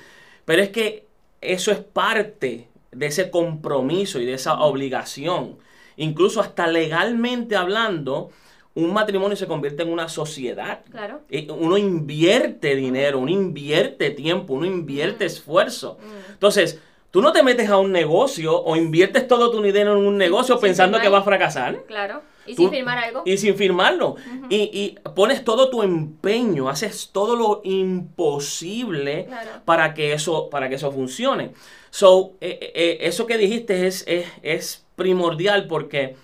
Pero 0.47 0.61
es 0.61 0.69
que 0.69 1.05
eso 1.41 1.73
es 1.73 1.79
parte 1.79 2.69
de 2.93 3.05
ese 3.05 3.29
compromiso 3.29 4.21
y 4.21 4.25
de 4.25 4.35
esa 4.35 4.61
obligación. 4.61 5.57
Incluso 5.97 6.39
hasta 6.39 6.67
legalmente 6.67 7.57
hablando, 7.57 8.29
un 8.73 8.93
matrimonio 8.93 9.35
se 9.35 9.45
convierte 9.45 9.83
en 9.83 9.89
una 9.89 10.07
sociedad. 10.07 10.85
Claro. 10.89 11.19
Eh, 11.29 11.47
Uno 11.49 11.77
invierte 11.77 12.77
dinero, 12.77 13.19
uno 13.19 13.29
invierte 13.29 14.09
tiempo, 14.11 14.53
uno 14.53 14.65
invierte 14.65 15.25
esfuerzo. 15.25 15.97
Mm. 16.01 16.31
Entonces, 16.31 16.79
tú 17.11 17.21
no 17.21 17.33
te 17.33 17.43
metes 17.43 17.69
a 17.69 17.77
un 17.77 17.91
negocio 17.91 18.57
o 18.57 18.77
inviertes 18.77 19.27
todo 19.27 19.51
tu 19.51 19.61
dinero 19.61 19.97
en 19.97 20.05
un 20.05 20.15
negocio 20.15 20.57
pensando 20.61 21.01
que 21.01 21.09
va 21.09 21.17
a 21.17 21.23
fracasar. 21.23 21.83
Claro. 21.87 22.21
Y 22.47 22.55
Tú- 22.55 22.63
sin 22.63 22.71
firmar 22.71 22.97
algo. 22.97 23.23
Y 23.25 23.37
sin 23.37 23.55
firmarlo. 23.55 24.15
y, 24.49 24.55
y 24.73 24.97
pones 25.15 25.43
todo 25.43 25.69
tu 25.69 25.83
empeño, 25.83 26.69
haces 26.69 27.09
todo 27.11 27.35
lo 27.35 27.61
imposible 27.63 29.25
Claro. 29.25 29.49
para, 29.65 29.93
que 29.93 30.13
eso, 30.13 30.49
para 30.49 30.69
que 30.69 30.75
eso 30.75 30.91
funcione. 30.91 31.51
So, 31.89 32.33
eh, 32.41 32.71
eh, 32.75 32.97
eso 33.01 33.25
que 33.27 33.37
dijiste 33.37 33.87
es, 33.87 34.03
es, 34.07 34.25
es 34.43 34.85
primordial 34.95 35.67
porque 35.67 36.15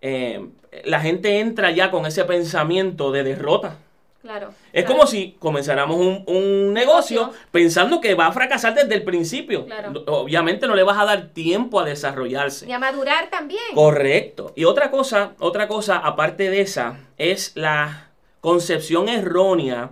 eh, 0.00 0.46
la 0.84 1.00
gente 1.00 1.40
entra 1.40 1.70
ya 1.70 1.90
con 1.90 2.06
ese 2.06 2.24
pensamiento 2.24 3.12
de 3.12 3.22
derrota. 3.24 3.78
Claro. 4.22 4.54
Es 4.72 4.84
claro. 4.84 4.98
como 4.98 5.06
si 5.08 5.36
comenzáramos 5.38 5.96
un, 5.96 6.24
un 6.26 6.72
negocio 6.72 7.22
Negocio. 7.22 7.32
pensando 7.50 8.00
que 8.00 8.14
va 8.14 8.28
a 8.28 8.32
fracasar 8.32 8.74
desde 8.74 8.94
el 8.94 9.02
principio. 9.02 9.66
Claro. 9.66 10.04
Obviamente 10.06 10.66
no 10.66 10.76
le 10.76 10.84
vas 10.84 10.98
a 10.98 11.04
dar 11.04 11.28
tiempo 11.28 11.80
a 11.80 11.84
desarrollarse. 11.84 12.66
Y 12.66 12.72
a 12.72 12.78
madurar 12.78 13.28
también. 13.30 13.60
Correcto. 13.74 14.52
Y 14.54 14.64
otra 14.64 14.90
cosa, 14.90 15.32
otra 15.40 15.66
cosa 15.66 15.98
aparte 15.98 16.50
de 16.50 16.60
esa, 16.60 17.00
es 17.18 17.52
la 17.56 18.10
concepción 18.40 19.08
errónea 19.08 19.90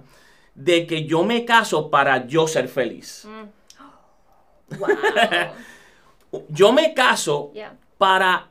de 0.55 0.87
que 0.87 1.05
yo 1.07 1.25
me 1.25 1.45
caso 1.45 1.91
para 1.91 2.27
yo 2.27 2.47
ser 2.47 2.69
feliz. 2.69 3.27
Mm. 3.27 3.49
Wow. 6.31 6.45
Yo 6.49 6.73
me 6.73 6.95
caso 6.95 7.53
para 7.99 8.47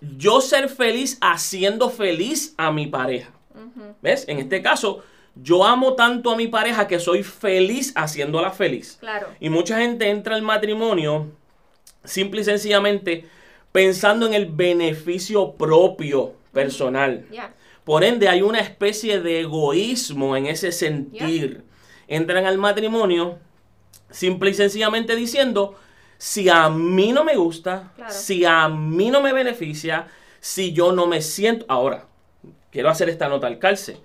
yo 0.00 0.42
ser 0.42 0.68
feliz 0.68 1.16
haciendo 1.22 1.88
feliz 1.88 2.54
a 2.58 2.70
mi 2.70 2.86
pareja. 2.86 3.30
¿Ves? 4.02 4.26
En 4.28 4.38
este 4.38 4.60
caso, 4.60 5.02
yo 5.34 5.64
amo 5.64 5.94
tanto 5.94 6.30
a 6.30 6.36
mi 6.36 6.46
pareja 6.48 6.86
que 6.86 6.98
soy 6.98 7.22
feliz 7.22 7.92
haciéndola 7.96 8.50
feliz. 8.50 8.98
Claro. 9.00 9.28
Y 9.40 9.48
mucha 9.48 9.78
gente 9.78 10.08
entra 10.10 10.34
al 10.34 10.42
matrimonio 10.42 11.28
simple 12.04 12.40
y 12.42 12.44
sencillamente 12.44 13.24
pensando 13.70 14.26
en 14.26 14.34
el 14.34 14.46
beneficio 14.46 15.52
propio 15.52 16.34
personal. 16.52 17.26
Ya. 17.30 17.54
Por 17.84 18.04
ende, 18.04 18.28
hay 18.28 18.42
una 18.42 18.60
especie 18.60 19.20
de 19.20 19.40
egoísmo 19.40 20.36
en 20.36 20.46
ese 20.46 20.70
sentir. 20.70 21.64
Entran 22.06 22.46
al 22.46 22.58
matrimonio 22.58 23.38
simple 24.10 24.50
y 24.50 24.54
sencillamente 24.54 25.16
diciendo, 25.16 25.74
si 26.18 26.48
a 26.48 26.68
mí 26.68 27.12
no 27.12 27.24
me 27.24 27.34
gusta, 27.36 27.92
Claro. 27.96 28.12
si 28.12 28.44
a 28.44 28.68
mí 28.68 29.10
no 29.10 29.20
me 29.22 29.32
beneficia, 29.32 30.06
si 30.38 30.72
yo 30.72 30.92
no 30.92 31.06
me 31.06 31.22
siento... 31.22 31.64
Ahora, 31.68 32.06
quiero 32.70 32.90
hacer 32.90 33.08
esta 33.08 33.28
nota 33.28 33.46
al 33.46 33.58
calce. 33.58 33.96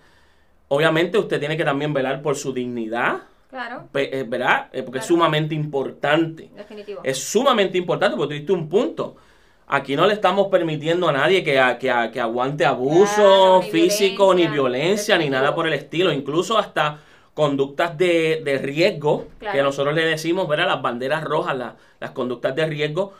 Obviamente 0.69 1.17
usted 1.17 1.39
tiene 1.39 1.55
que 1.57 1.63
también 1.63 1.93
velar 1.93 2.21
por 2.21 2.36
su 2.36 2.51
dignidad, 2.53 3.21
Claro. 3.50 3.88
eh, 3.93 4.25
¿verdad? 4.27 4.67
Eh, 4.74 4.83
Porque 4.83 5.00
es 5.00 5.05
sumamente 5.05 5.55
importante. 5.55 6.50
Definitivo. 6.55 7.00
Es 7.03 7.17
sumamente 7.24 7.77
importante 7.77 8.17
porque 8.17 8.36
tú 8.36 8.39
diste 8.39 8.51
un 8.51 8.67
punto. 8.67 9.15
Aquí 9.69 9.95
no 9.95 10.05
le 10.05 10.13
estamos 10.13 10.47
permitiendo 10.47 11.07
a 11.09 11.12
nadie 11.13 11.43
que, 11.43 11.59
a- 11.59 11.77
que, 11.77 11.89
a- 11.91 12.12
que 12.12 12.19
aguante 12.21 12.65
abuso 12.65 13.15
Claro, 13.15 13.62
ni 13.63 13.69
físico, 13.69 14.33
ni 14.33 14.47
violencia, 14.47 15.17
ni 15.17 15.29
nada 15.29 15.53
por 15.55 15.67
el 15.67 15.74
estilo. 15.74 16.12
Incluso 16.12 16.57
hasta 16.57 17.00
conductas 17.33 17.97
de, 17.97 18.41
de 18.43 18.57
riesgo, 18.57 19.27
Claro. 19.39 19.55
que 19.57 19.63
nosotros 19.63 19.93
le 19.93 20.05
decimos, 20.05 20.47
¿verdad? 20.47 20.67
Las 20.67 20.81
banderas 20.81 21.24
rojas, 21.24 21.55
la- 21.57 21.75
las 22.00 22.12
conductas 22.12 22.55
de 22.55 22.65
riesgo. 22.65 23.13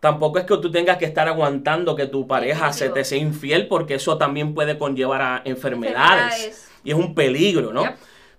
Tampoco 0.00 0.38
es 0.38 0.44
que 0.46 0.56
tú 0.56 0.70
tengas 0.72 0.96
que 0.98 1.04
estar 1.04 1.28
aguantando 1.28 1.94
que 1.94 2.06
tu 2.06 2.26
pareja 2.26 2.72
se 2.72 2.88
te 2.88 3.04
sea 3.04 3.18
infiel, 3.18 3.68
porque 3.68 3.94
eso 3.94 4.18
también 4.18 4.52
puede 4.54 4.76
conllevar 4.78 5.22
a 5.22 5.42
enfermedades. 5.44 6.34
Enfermedades. 6.34 6.71
Y 6.84 6.90
es 6.90 6.96
un 6.96 7.14
peligro, 7.14 7.72
¿no? 7.72 7.84
Yep. 7.84 7.96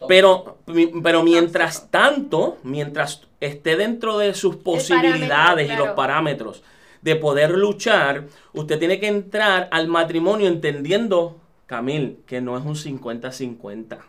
Pero, 0.08 0.58
pero 1.02 1.24
mientras 1.24 1.90
tanto, 1.90 2.58
mientras 2.64 3.22
esté 3.40 3.76
dentro 3.76 4.18
de 4.18 4.34
sus 4.34 4.58
posibilidades 4.58 5.72
y 5.72 5.76
los 5.76 5.90
parámetros 5.90 6.64
de 7.02 7.16
poder 7.16 7.52
luchar, 7.52 8.26
usted 8.54 8.80
tiene 8.80 9.00
que 9.00 9.08
entrar 9.08 9.68
al 9.72 9.88
matrimonio 9.88 10.48
entendiendo, 10.48 11.38
Camil, 11.68 12.20
que 12.26 12.42
no 12.42 12.58
es 12.58 12.66
un 12.66 12.76
50-50. 12.76 14.00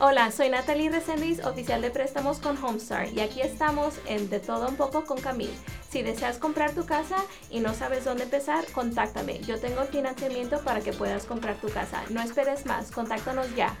Hola, 0.00 0.32
soy 0.32 0.48
Natalie 0.48 0.90
Resendiz, 0.90 1.44
oficial 1.46 1.80
de 1.80 1.88
préstamos 1.88 2.40
con 2.40 2.62
Homestar, 2.62 3.06
y 3.14 3.20
aquí 3.20 3.40
estamos 3.40 3.94
en 4.06 4.28
De 4.28 4.40
Todo 4.40 4.68
Un 4.68 4.74
Poco 4.74 5.04
con 5.04 5.20
Camil. 5.20 5.50
Si 5.88 6.02
deseas 6.02 6.38
comprar 6.38 6.74
tu 6.74 6.84
casa 6.84 7.24
y 7.48 7.60
no 7.60 7.74
sabes 7.74 8.04
dónde 8.04 8.24
empezar, 8.24 8.64
contáctame. 8.72 9.38
Yo 9.46 9.60
tengo 9.60 9.82
el 9.82 9.88
financiamiento 9.88 10.58
para 10.64 10.80
que 10.80 10.92
puedas 10.92 11.26
comprar 11.26 11.60
tu 11.60 11.68
casa. 11.68 12.02
No 12.10 12.20
esperes 12.20 12.66
más, 12.66 12.90
contáctanos 12.90 13.54
ya. 13.54 13.78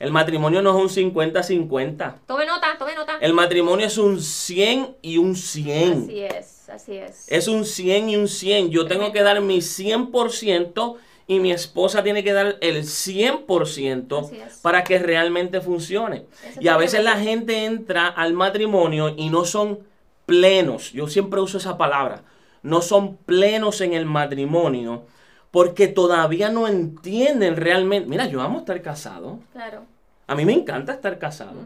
El 0.00 0.10
matrimonio 0.10 0.60
no 0.60 0.70
es 0.76 0.96
un 0.96 1.12
50-50. 1.12 2.14
Tome 2.26 2.44
nota, 2.44 2.76
tome 2.76 2.96
nota. 2.96 3.18
El 3.20 3.32
matrimonio 3.32 3.86
es 3.86 3.98
un 3.98 4.20
100 4.20 4.96
y 5.02 5.18
un 5.18 5.36
100. 5.36 6.02
Así 6.02 6.20
es, 6.20 6.68
así 6.68 6.96
es. 6.96 7.30
Es 7.30 7.46
un 7.46 7.64
100 7.64 8.08
y 8.08 8.16
un 8.16 8.26
100. 8.26 8.70
Yo 8.70 8.86
tengo 8.86 9.12
que 9.12 9.22
dar 9.22 9.40
mi 9.40 9.58
100% 9.58 10.96
y 11.26 11.40
mi 11.40 11.52
esposa 11.52 12.02
tiene 12.02 12.24
que 12.24 12.32
dar 12.32 12.56
el 12.60 12.82
100% 12.84 14.20
Así 14.26 14.36
es. 14.36 14.58
para 14.58 14.84
que 14.84 14.98
realmente 14.98 15.60
funcione. 15.60 16.26
Eso 16.48 16.60
Y 16.60 16.68
a 16.68 16.76
veces 16.76 17.02
la 17.04 17.16
gente 17.16 17.64
entra 17.64 18.08
al 18.08 18.32
matrimonio 18.32 19.14
y 19.16 19.30
no 19.30 19.44
son 19.44 19.80
plenos. 20.26 20.92
Yo 20.92 21.08
siempre 21.08 21.40
uso 21.40 21.58
esa 21.58 21.78
palabra. 21.78 22.22
No 22.62 22.80
son 22.82 23.16
plenos 23.16 23.80
en 23.80 23.92
el 23.92 24.06
matrimonio 24.06 25.04
porque 25.50 25.88
todavía 25.88 26.48
no 26.48 26.66
entienden 26.68 27.56
realmente. 27.56 28.08
Mira, 28.08 28.26
yo 28.26 28.40
amo 28.40 28.60
estar 28.60 28.80
casado. 28.82 29.40
Claro. 29.52 29.84
A 30.26 30.34
mí 30.34 30.44
me 30.44 30.52
encanta 30.52 30.92
estar 30.92 31.18
casado. 31.18 31.60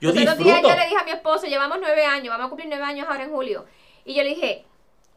Yo 0.00 0.10
Los 0.12 0.22
otros 0.22 0.38
días 0.38 0.38
disfruto. 0.38 0.68
yo 0.68 0.76
le 0.76 0.84
dije 0.88 0.96
a 1.00 1.04
mi 1.04 1.10
esposo, 1.10 1.46
llevamos 1.46 1.78
nueve 1.80 2.04
años, 2.04 2.28
vamos 2.28 2.46
a 2.46 2.48
cumplir 2.48 2.68
nueve 2.68 2.84
años 2.84 3.06
ahora 3.08 3.24
en 3.24 3.30
julio. 3.30 3.64
Y 4.04 4.14
yo 4.14 4.22
le 4.22 4.30
dije, 4.30 4.64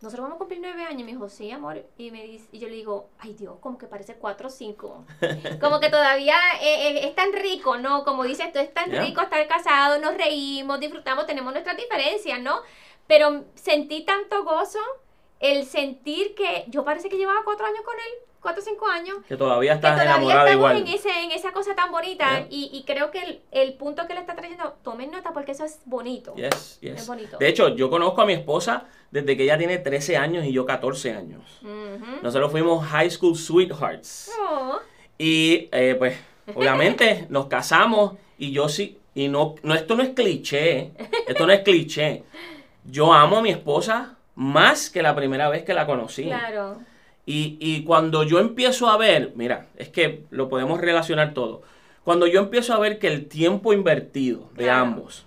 nosotros 0.02 0.24
vamos 0.24 0.36
a 0.36 0.40
cumplir 0.40 0.60
nueve 0.62 0.84
años. 0.84 1.02
Y 1.02 1.04
me 1.04 1.12
dijo, 1.12 1.30
sí, 1.30 1.52
amor. 1.52 1.86
Y, 1.98 2.12
me 2.12 2.24
dice, 2.24 2.48
y 2.52 2.60
yo 2.60 2.68
le 2.68 2.76
digo, 2.76 3.10
ay 3.20 3.34
Dios, 3.34 3.58
como 3.60 3.78
que 3.78 3.88
parece 3.88 4.16
cuatro 4.16 4.48
o 4.48 4.52
cinco. 4.52 5.06
Como 5.62 5.80
que 5.80 5.90
todavía 5.90 6.36
eh, 6.62 6.90
eh, 6.90 7.08
es 7.08 7.16
tan 7.16 7.32
rico, 7.34 7.78
¿no? 7.78 8.04
Como 8.04 8.24
dices 8.24 8.52
tú, 8.52 8.60
es 8.60 8.74
tan 8.74 8.92
rico 8.92 9.22
estar 9.22 9.48
casado, 9.48 10.00
nos 10.00 10.16
reímos, 10.18 10.80
disfrutamos, 10.80 11.28
tenemos 11.28 11.54
nuestras 11.54 11.78
diferencias, 11.78 12.42
¿no? 12.42 12.62
Pero 13.08 13.46
sentí 13.56 14.04
tanto 14.04 14.44
gozo 14.44 14.80
el 15.40 15.66
sentir 15.66 16.34
que 16.36 16.66
yo 16.68 16.84
parece 16.84 17.10
que 17.10 17.18
llevaba 17.18 17.44
cuatro 17.44 17.66
años 17.66 17.82
con 17.84 17.96
él, 17.96 18.31
cuatro 18.42 18.62
o 18.62 18.66
cinco 18.66 18.88
años 18.88 19.18
Que 19.28 19.38
todavía 19.38 19.72
que 19.72 19.76
estás 19.76 19.92
todavía 19.94 20.12
enamorada 20.16 20.50
estamos 20.50 20.72
igual. 20.72 20.78
en, 20.88 20.94
ese, 20.96 21.24
en 21.24 21.32
esa 21.32 21.52
cosa 21.52 21.76
tan 21.76 21.92
bonita 21.92 22.28
Yeah. 22.40 22.48
y, 22.50 22.70
y 22.74 22.84
creo 22.84 23.12
que 23.12 23.20
el, 23.24 23.42
el 23.52 23.74
punto 23.74 24.08
que 24.08 24.14
le 24.16 24.20
está 24.22 24.36
trayendo, 24.36 24.78
tomen 24.84 25.12
nota 25.12 25.32
porque 25.32 25.52
eso 25.52 25.64
es 25.66 25.80
bonito. 25.86 26.34
Yes, 26.36 26.80
yes. 26.82 27.02
Es 27.02 27.08
bonito. 27.08 27.38
De 27.38 27.48
hecho, 27.48 27.70
yo 27.76 27.90
conozco 27.90 28.22
a 28.22 28.26
mi 28.26 28.34
esposa 28.34 28.86
desde 29.12 29.38
que 29.38 29.44
ella 29.44 29.58
tiene 29.58 29.78
13 29.78 30.18
años 30.18 30.46
y 30.46 30.52
yo 30.52 30.66
14 30.66 31.14
años. 31.14 31.60
Nosotros 32.22 32.52
fuimos 32.52 32.86
high 32.88 33.10
school 33.12 33.36
sweethearts. 33.36 34.32
Oh, 34.42 34.80
Y 35.18 35.70
eh, 35.72 35.96
pues, 35.98 36.18
obviamente, 36.56 37.28
nos 37.30 37.46
casamos 37.48 38.14
y 38.38 38.52
yo 38.52 38.68
sí. 38.70 38.98
Y 39.14 39.28
no, 39.28 39.56
no, 39.64 39.76
esto 39.76 39.96
no 39.96 40.04
es 40.04 40.10
cliché. 40.10 40.92
Esto 41.28 41.46
no 41.46 41.52
es 41.54 41.60
cliché. 41.62 42.24
Yo 42.86 43.14
amo 43.14 43.38
a 43.38 43.42
mi 43.42 43.50
esposa 43.52 44.16
más 44.36 44.90
que 44.90 45.02
la 45.04 45.14
primera 45.16 45.50
vez 45.50 45.64
que 45.64 45.74
la 45.74 45.86
conocí. 45.86 46.24
claro. 46.24 46.80
Y, 47.32 47.58
y 47.62 47.84
cuando 47.86 48.24
yo 48.24 48.40
empiezo 48.40 48.90
a 48.90 48.98
ver, 48.98 49.32
mira, 49.36 49.68
es 49.78 49.88
que 49.88 50.24
lo 50.32 50.50
podemos 50.50 50.82
relacionar 50.82 51.34
todo. 51.34 51.62
Cuando 52.04 52.28
yo 52.28 52.42
empiezo 52.42 52.74
a 52.74 52.80
ver 52.80 53.00
que 53.00 53.08
el 53.08 53.28
tiempo 53.28 53.72
invertido 53.72 54.50
de 54.56 54.66
Claro. 54.66 54.82
ambos, 54.82 55.26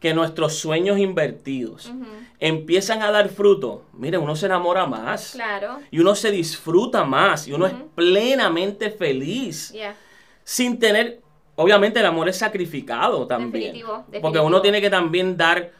que 0.00 0.14
nuestros 0.14 0.54
sueños 0.54 0.98
invertidos 0.98 1.92
empiezan 2.40 3.02
a 3.02 3.10
dar 3.10 3.28
fruto, 3.28 3.84
mire, 3.92 4.16
uno 4.16 4.36
se 4.36 4.46
enamora 4.46 4.86
más. 4.86 5.32
Claro. 5.32 5.80
Y 5.90 5.98
uno 5.98 6.14
se 6.14 6.30
disfruta 6.30 7.04
más. 7.04 7.46
Y 7.46 7.52
uno 7.52 7.66
es 7.66 7.74
plenamente 7.94 8.90
feliz. 8.90 9.70
Ya. 9.72 9.96
Sin 10.44 10.78
tener, 10.78 11.20
obviamente 11.56 12.00
el 12.00 12.06
amor 12.06 12.28
es 12.30 12.38
sacrificado 12.38 13.26
también. 13.26 13.74
Definitivo, 13.74 14.04
Porque 14.22 14.38
uno 14.40 14.62
tiene 14.62 14.80
que 14.80 14.88
también 14.90 15.36
dar 15.36 15.72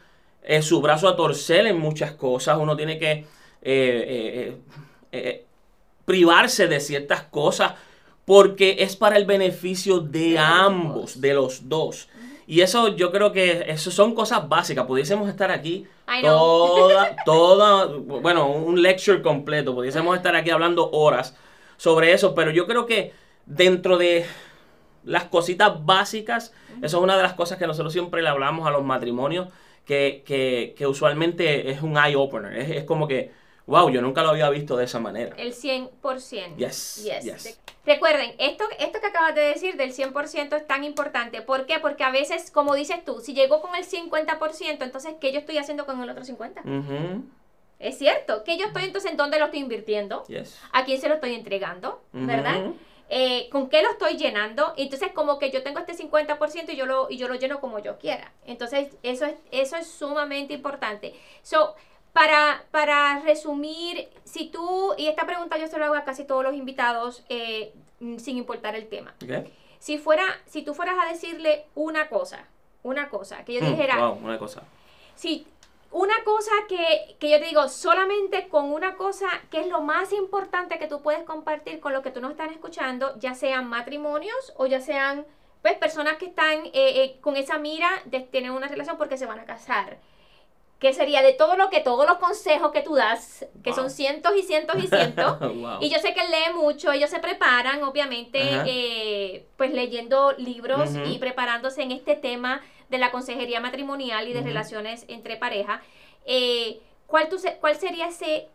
eh, 0.43 0.61
su 0.61 0.79
brazo 0.81 1.07
a 1.07 1.15
torcer 1.15 1.65
en 1.65 1.79
muchas 1.79 2.11
cosas. 2.11 2.57
Uno 2.59 2.75
tiene 2.75 2.99
que 2.99 3.25
eh, 3.61 4.57
eh, 5.11 5.44
privarse 6.05 6.67
de 6.67 6.79
ciertas 6.79 7.23
cosas 7.23 7.73
porque 8.25 8.77
es 8.79 8.95
para 8.95 9.17
el 9.17 9.25
beneficio 9.25 9.99
de 9.99 10.37
ambos, 10.37 11.21
de 11.21 11.33
los 11.33 11.69
dos. 11.69 12.09
Y 12.47 12.61
eso 12.61 12.89
yo 12.89 13.11
creo 13.11 13.31
que 13.31 13.65
eso 13.67 13.91
son 13.91 14.13
cosas 14.13 14.47
básicas. 14.47 14.85
Pudiésemos 14.85 15.29
estar 15.29 15.51
aquí 15.51 15.87
toda, 16.21 17.15
toda, 17.25 17.85
bueno, 17.97 18.49
un 18.49 18.81
lecture 18.81 19.21
completo. 19.21 19.73
Pudiésemos 19.73 20.15
estar 20.15 20.35
aquí 20.35 20.49
hablando 20.49 20.89
horas 20.91 21.35
sobre 21.77 22.13
eso, 22.13 22.35
pero 22.35 22.51
yo 22.51 22.67
creo 22.67 22.85
que 22.85 23.13
dentro 23.45 23.97
de 23.97 24.25
las 25.03 25.25
cositas 25.25 25.85
básicas, 25.85 26.53
eso 26.81 26.97
es 26.97 27.03
una 27.03 27.15
de 27.15 27.23
las 27.23 27.33
cosas 27.33 27.57
que 27.57 27.67
nosotros 27.67 27.93
siempre 27.93 28.21
le 28.21 28.29
hablamos 28.29 28.67
a 28.67 28.71
los 28.71 28.83
matrimonios, 28.83 29.49
que, 29.85 30.23
que, 30.25 30.73
que 30.77 30.87
usualmente 30.87 31.69
es 31.69 31.81
un 31.81 31.97
eye 31.97 32.15
opener. 32.15 32.57
Es, 32.57 32.69
es 32.71 32.83
como 32.85 33.07
que, 33.07 33.31
wow, 33.67 33.89
yo 33.89 34.01
nunca 34.01 34.21
lo 34.23 34.29
había 34.29 34.49
visto 34.49 34.75
de 34.77 34.85
esa 34.85 34.99
manera. 34.99 35.35
El 35.37 35.53
100%. 35.53 36.55
Yes, 36.57 37.03
Yes. 37.03 37.23
yes. 37.23 37.59
Recuerden, 37.85 38.33
esto, 38.39 38.63
esto 38.79 38.99
que 38.99 39.07
acabas 39.07 39.35
de 39.35 39.41
decir 39.41 39.75
del 39.77 39.93
100% 39.93 40.55
es 40.55 40.67
tan 40.67 40.83
importante. 40.83 41.41
¿Por 41.41 41.65
qué? 41.65 41.79
Porque 41.79 42.03
a 42.03 42.09
veces, 42.11 42.49
como 42.51 42.73
dices 42.75 43.03
tú, 43.05 43.19
si 43.21 43.33
llegó 43.33 43.61
con 43.61 43.75
el 43.75 43.85
50%, 43.85 44.81
entonces, 44.83 45.13
¿qué 45.21 45.31
yo 45.31 45.39
estoy 45.39 45.57
haciendo 45.57 45.85
con 45.85 46.01
el 46.01 46.09
otro 46.09 46.23
50%? 46.23 46.61
Ujú, 46.65 47.23
Es 47.79 47.97
cierto. 47.97 48.43
¿Qué 48.43 48.57
yo 48.57 48.65
estoy 48.67 48.85
entonces, 48.85 49.11
en 49.11 49.17
dónde 49.17 49.37
lo 49.39 49.45
estoy 49.45 49.59
invirtiendo? 49.59 50.23
yes. 50.27 50.59
¿A 50.71 50.83
quién 50.85 50.99
se 50.99 51.07
lo 51.09 51.15
estoy 51.15 51.33
entregando? 51.35 52.01
¿Verdad? 52.13 52.71
Eh, 53.09 53.49
¿Con 53.51 53.69
qué 53.69 53.83
lo 53.83 53.91
estoy 53.91 54.17
llenando? 54.17 54.73
Entonces, 54.77 55.11
como 55.13 55.37
que 55.37 55.51
yo 55.51 55.61
tengo 55.61 55.77
este 55.79 55.93
50% 55.93 56.73
y 56.73 56.75
yo 56.75 56.87
lo, 56.87 57.07
y 57.11 57.17
yo 57.17 57.27
lo 57.27 57.35
lleno 57.35 57.59
como 57.61 57.77
yo 57.77 57.99
quiera. 57.99 58.31
Entonces, 58.47 58.89
eso 59.03 59.25
es, 59.25 59.35
eso 59.51 59.75
es 59.77 59.85
sumamente 59.87 60.55
importante. 60.55 61.13
So, 61.43 61.75
para, 62.15 62.63
para 62.71 63.19
resumir, 63.25 64.07
si 64.23 64.47
tú, 64.47 64.93
y 64.97 65.07
esta 65.07 65.25
pregunta 65.25 65.57
yo 65.57 65.67
se 65.67 65.77
lo 65.77 65.83
hago 65.83 65.95
a 65.95 66.05
casi 66.05 66.23
todos 66.23 66.43
los 66.43 66.55
invitados, 66.55 67.25
eh, 67.27 67.73
mm, 67.99 68.19
sin 68.19 68.37
importar 68.37 68.73
el 68.73 68.87
tema. 68.87 69.13
Si 69.79 69.97
fuera, 69.97 70.23
si 70.45 70.61
tú 70.63 70.73
fueras 70.73 70.95
a 70.97 71.11
decirle 71.11 71.65
una 71.75 72.07
cosa, 72.07 72.47
una 72.83 73.09
cosa, 73.09 73.43
que 73.43 73.55
yo 73.55 73.59
Mm, 73.61 73.69
dijera, 73.69 73.97
wow, 73.97 74.17
una 74.23 74.39
cosa. 74.39 74.61
si 75.15 75.45
una 75.91 76.15
cosa 76.23 76.51
que, 76.69 77.17
que 77.19 77.29
yo 77.31 77.37
te 77.39 77.47
digo, 77.47 77.67
solamente 77.67 78.47
con 78.47 78.71
una 78.71 78.95
cosa 78.95 79.27
que 79.51 79.59
es 79.59 79.67
lo 79.67 79.81
más 79.81 80.13
importante 80.13 80.79
que 80.79 80.87
tú 80.87 81.01
puedes 81.01 81.23
compartir 81.25 81.81
con 81.81 81.91
los 81.91 82.01
que 82.01 82.11
tú 82.11 82.21
nos 82.21 82.31
están 82.31 82.49
escuchando, 82.51 83.19
ya 83.19 83.33
sean 83.33 83.67
matrimonios 83.67 84.53
o 84.55 84.67
ya 84.67 84.79
sean 84.79 85.25
pues 85.61 85.77
personas 85.77 86.15
que 86.15 86.27
están 86.27 86.65
eh, 86.67 86.71
eh, 86.73 87.17
con 87.19 87.35
esa 87.35 87.57
mira 87.57 87.89
de 88.05 88.21
tener 88.21 88.51
una 88.51 88.69
relación 88.69 88.97
porque 88.97 89.17
se 89.17 89.25
van 89.25 89.39
a 89.39 89.45
casar. 89.45 89.97
¿Qué 90.85 90.91
¿Qué 90.91 90.93
sería 90.93 91.23
de 91.23 91.33
todo 91.33 91.55
lo 91.55 91.71
que, 91.71 91.79
todos 91.79 92.07
los 92.07 92.19
consejos 92.19 92.71
que 92.71 92.81
tú 92.81 92.93
das, 92.93 93.47
que 93.63 93.73
son 93.73 93.89
cientos 93.89 94.33
y 94.37 94.43
cientos 94.43 94.75
y 94.77 94.85
cientos? 94.85 95.37
Y 95.81 95.89
yo 95.89 95.97
sé 95.97 96.13
que 96.13 96.21
él 96.21 96.27
lee 96.29 96.53
mucho, 96.53 96.91
ellos 96.91 97.09
se 97.09 97.19
preparan, 97.19 97.83
obviamente, 97.83 98.39
eh, 98.67 99.47
pues 99.57 99.73
leyendo 99.73 100.33
libros 100.33 100.91
y 101.07 101.17
preparándose 101.17 101.81
en 101.81 101.91
este 101.91 102.15
tema 102.15 102.61
de 102.89 102.99
la 102.99 103.09
consejería 103.09 103.59
matrimonial 103.59 104.27
y 104.27 104.33
de 104.33 104.41
relaciones 104.41 105.05
entre 105.07 105.37
pareja. 105.37 105.81
Eh, 106.23 106.79
¿cuál, 107.07 107.29
tú, 107.29 107.37
¿Cuál 107.59 107.75
sería 107.77 108.09
ese... 108.09 108.49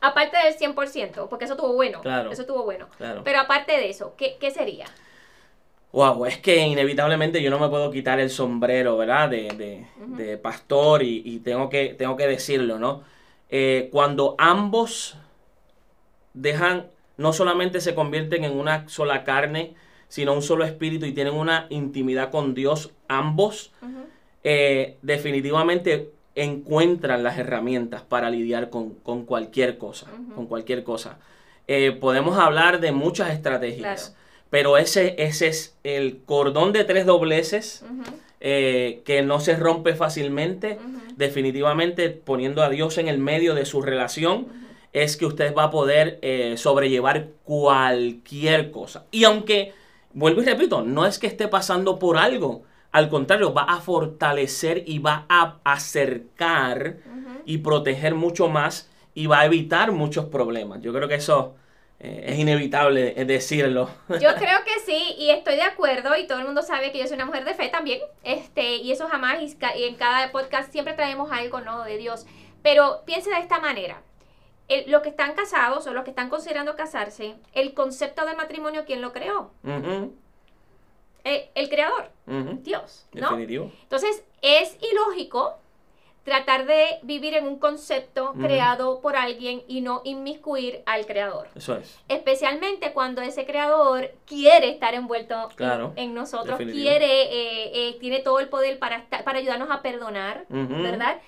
aparte 0.00 0.36
del 0.36 0.58
100%, 0.58 1.28
porque 1.28 1.44
eso 1.44 1.54
estuvo 1.54 1.74
bueno. 1.74 2.00
Claro. 2.00 2.32
Eso 2.32 2.42
estuvo 2.42 2.64
bueno. 2.64 2.88
Pero 3.22 3.38
aparte 3.38 3.72
de 3.76 3.88
eso, 3.88 4.14
¿qué, 4.16 4.36
qué 4.40 4.50
sería? 4.50 4.86
Wow, 5.92 6.24
es 6.26 6.38
que 6.38 6.56
inevitablemente 6.58 7.42
yo 7.42 7.50
no 7.50 7.58
me 7.58 7.68
puedo 7.68 7.90
quitar 7.90 8.20
el 8.20 8.30
sombrero, 8.30 8.96
¿verdad? 8.96 9.28
De, 9.28 9.86
de, 10.06 10.38
pastor 10.38 11.02
y, 11.02 11.40
tengo, 11.40 11.68
que, 11.68 11.94
tengo 11.94 12.16
que 12.16 12.28
decirlo, 12.28 12.78
¿no? 12.78 13.02
Eh, 13.48 13.88
cuando 13.90 14.36
ambos 14.38 15.16
dejan, 16.34 16.86
no 17.16 17.32
solamente 17.32 17.80
se 17.80 17.96
convierten 17.96 18.44
en 18.44 18.56
una 18.56 18.88
sola 18.88 19.24
carne, 19.24 19.74
sino 20.08 20.32
un 20.32 20.42
solo 20.42 20.64
espíritu 20.64 21.06
y 21.06 21.12
tienen 21.12 21.34
una 21.34 21.66
intimidad 21.70 22.30
con 22.30 22.54
Dios, 22.54 22.92
ambos, 23.08 23.72
eh, 24.44 24.96
definitivamente 25.02 26.12
encuentran 26.36 27.24
las 27.24 27.36
herramientas 27.38 28.02
para 28.02 28.30
lidiar 28.30 28.70
con, 28.70 28.94
cualquier 29.24 29.76
cosa, 29.76 30.06
con 30.36 30.46
cualquier 30.46 30.84
cosa. 30.84 31.18
Eh, 31.66 31.90
podemos 31.92 32.38
hablar 32.38 32.80
de 32.80 32.92
muchas 32.92 33.30
estrategias. 33.30 34.16
Pero 34.50 34.76
ese, 34.76 35.14
ese 35.18 35.46
es 35.46 35.76
el 35.84 36.18
cordón 36.24 36.72
de 36.72 36.84
tres 36.84 37.06
dobleces 37.06 37.84
eh, 38.40 39.02
que 39.04 39.22
no 39.22 39.40
se 39.40 39.56
rompe 39.56 39.94
fácilmente. 39.94 40.78
Definitivamente 41.16 42.10
poniendo 42.10 42.62
a 42.62 42.68
Dios 42.68 42.98
en 42.98 43.08
el 43.08 43.18
medio 43.18 43.54
de 43.54 43.64
su 43.64 43.80
relación 43.80 44.48
es 44.92 45.16
que 45.16 45.26
usted 45.26 45.54
va 45.54 45.64
a 45.64 45.70
poder 45.70 46.18
eh, 46.22 46.56
sobrellevar 46.56 47.28
cualquier 47.44 48.72
cosa. 48.72 49.06
Y 49.12 49.22
aunque, 49.22 49.72
vuelvo 50.12 50.42
y 50.42 50.46
repito, 50.46 50.82
no 50.82 51.06
es 51.06 51.20
que 51.20 51.28
esté 51.28 51.46
pasando 51.46 51.98
por 51.98 52.18
algo. 52.18 52.62
Al 52.90 53.08
contrario, 53.08 53.54
va 53.54 53.62
a 53.62 53.80
fortalecer 53.80 54.82
y 54.84 54.98
va 54.98 55.26
a 55.28 55.58
acercar 55.62 56.96
y 57.44 57.58
proteger 57.58 58.16
mucho 58.16 58.48
más 58.48 58.90
y 59.14 59.26
va 59.26 59.40
a 59.40 59.46
evitar 59.46 59.92
muchos 59.92 60.24
problemas. 60.24 60.82
Yo 60.82 60.92
creo 60.92 61.06
que 61.06 61.14
eso 61.14 61.54
eh, 62.00 62.24
es 62.28 62.38
inevitable 62.38 63.12
decirlo. 63.26 63.90
Yo 64.08 64.34
creo 64.38 64.64
que 64.64 64.80
sí, 64.86 65.14
y 65.18 65.30
estoy 65.30 65.56
de 65.56 65.62
acuerdo, 65.62 66.16
y 66.16 66.26
todo 66.26 66.38
el 66.38 66.46
mundo 66.46 66.62
sabe 66.62 66.92
que 66.92 66.98
yo 66.98 67.06
soy 67.06 67.16
una 67.16 67.26
mujer 67.26 67.44
de 67.44 67.54
fe 67.54 67.68
también, 67.68 68.00
este, 68.22 68.76
y 68.76 68.90
eso 68.90 69.06
jamás, 69.06 69.38
y 69.40 69.84
en 69.84 69.96
cada 69.96 70.32
podcast 70.32 70.72
siempre 70.72 70.94
traemos 70.94 71.30
algo, 71.30 71.60
¿no?, 71.60 71.84
de 71.84 71.98
Dios. 71.98 72.26
Pero 72.62 73.02
piense 73.04 73.30
de 73.30 73.38
esta 73.38 73.60
manera, 73.60 74.02
el, 74.68 74.90
los 74.90 75.02
que 75.02 75.10
están 75.10 75.34
casados 75.34 75.86
o 75.86 75.92
los 75.92 76.04
que 76.04 76.10
están 76.10 76.30
considerando 76.30 76.74
casarse, 76.74 77.36
el 77.52 77.74
concepto 77.74 78.24
del 78.24 78.36
matrimonio, 78.36 78.84
¿quién 78.86 79.02
lo 79.02 79.12
creó? 79.12 79.50
Eh, 81.24 81.50
el 81.54 81.68
creador, 81.68 82.10
Dios, 82.62 83.06
¿no? 83.12 83.30
Definitivo. 83.30 83.72
Entonces, 83.82 84.24
es 84.40 84.78
ilógico 84.80 85.58
tratar 86.24 86.66
de 86.66 86.98
vivir 87.02 87.34
en 87.34 87.46
un 87.46 87.58
concepto 87.58 88.34
creado 88.34 89.00
por 89.00 89.16
alguien 89.16 89.62
y 89.66 89.80
no 89.80 90.02
inmiscuir 90.04 90.82
al 90.86 91.06
creador. 91.06 91.48
Eso 91.54 91.76
es. 91.76 91.98
Especialmente 92.08 92.92
cuando 92.92 93.22
ese 93.22 93.46
creador 93.46 94.12
quiere 94.26 94.68
estar 94.68 94.94
envuelto 94.94 95.48
en, 95.96 96.14
nosotros, 96.14 96.58
quiere, 96.58 97.22
eh, 97.22 97.88
eh, 97.88 97.96
tiene 98.00 98.20
todo 98.20 98.38
el 98.40 98.48
poder 98.48 98.78
para, 98.78 99.06
para 99.24 99.38
ayudarnos 99.38 99.70
a 99.70 99.82
perdonar, 99.82 100.44
¿verdad? 100.48 101.20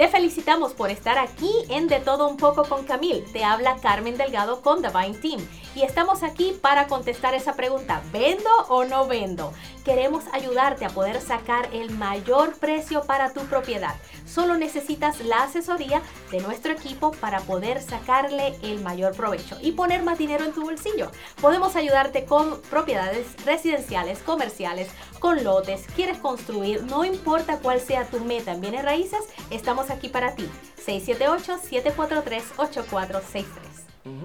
Te 0.00 0.08
felicitamos 0.08 0.72
por 0.72 0.90
estar 0.90 1.18
aquí 1.18 1.52
en 1.68 1.86
De 1.86 2.00
Todo 2.00 2.26
Un 2.26 2.38
Poco 2.38 2.64
con 2.64 2.86
Camil. 2.86 3.22
Te 3.34 3.44
habla 3.44 3.76
Carmen 3.82 4.16
Delgado 4.16 4.62
con 4.62 4.80
Divine 4.80 5.18
Team. 5.18 5.46
Y 5.74 5.82
estamos 5.82 6.22
aquí 6.22 6.56
para 6.58 6.86
contestar 6.86 7.34
esa 7.34 7.52
pregunta, 7.52 8.00
¿vendo 8.10 8.48
o 8.70 8.84
no 8.86 9.06
vendo? 9.06 9.52
Queremos 9.84 10.24
ayudarte 10.32 10.84
a 10.84 10.90
poder 10.90 11.20
sacar 11.20 11.68
el 11.72 11.90
mayor 11.90 12.54
precio 12.54 13.02
para 13.04 13.32
tu 13.32 13.40
propiedad. 13.42 13.94
Solo 14.26 14.56
necesitas 14.56 15.20
la 15.20 15.42
asesoría 15.42 16.02
de 16.30 16.40
nuestro 16.40 16.72
equipo 16.72 17.12
para 17.12 17.40
poder 17.40 17.82
sacarle 17.82 18.58
el 18.62 18.80
mayor 18.80 19.14
provecho 19.14 19.58
y 19.60 19.72
poner 19.72 20.02
más 20.02 20.18
dinero 20.18 20.44
en 20.44 20.52
tu 20.52 20.62
bolsillo. 20.62 21.10
Podemos 21.40 21.76
ayudarte 21.76 22.24
con 22.24 22.60
propiedades 22.62 23.26
residenciales, 23.44 24.20
comerciales, 24.20 24.88
con 25.18 25.44
lotes, 25.44 25.84
quieres 25.94 26.18
construir, 26.18 26.82
no 26.84 27.04
importa 27.04 27.58
cuál 27.58 27.80
sea 27.80 28.06
tu 28.06 28.20
meta 28.20 28.52
en 28.52 28.60
bienes 28.60 28.84
raíces, 28.84 29.20
estamos 29.50 29.89
aquí 29.90 30.08
para 30.08 30.34
ti. 30.34 30.48
678-743-8463. 30.86 33.44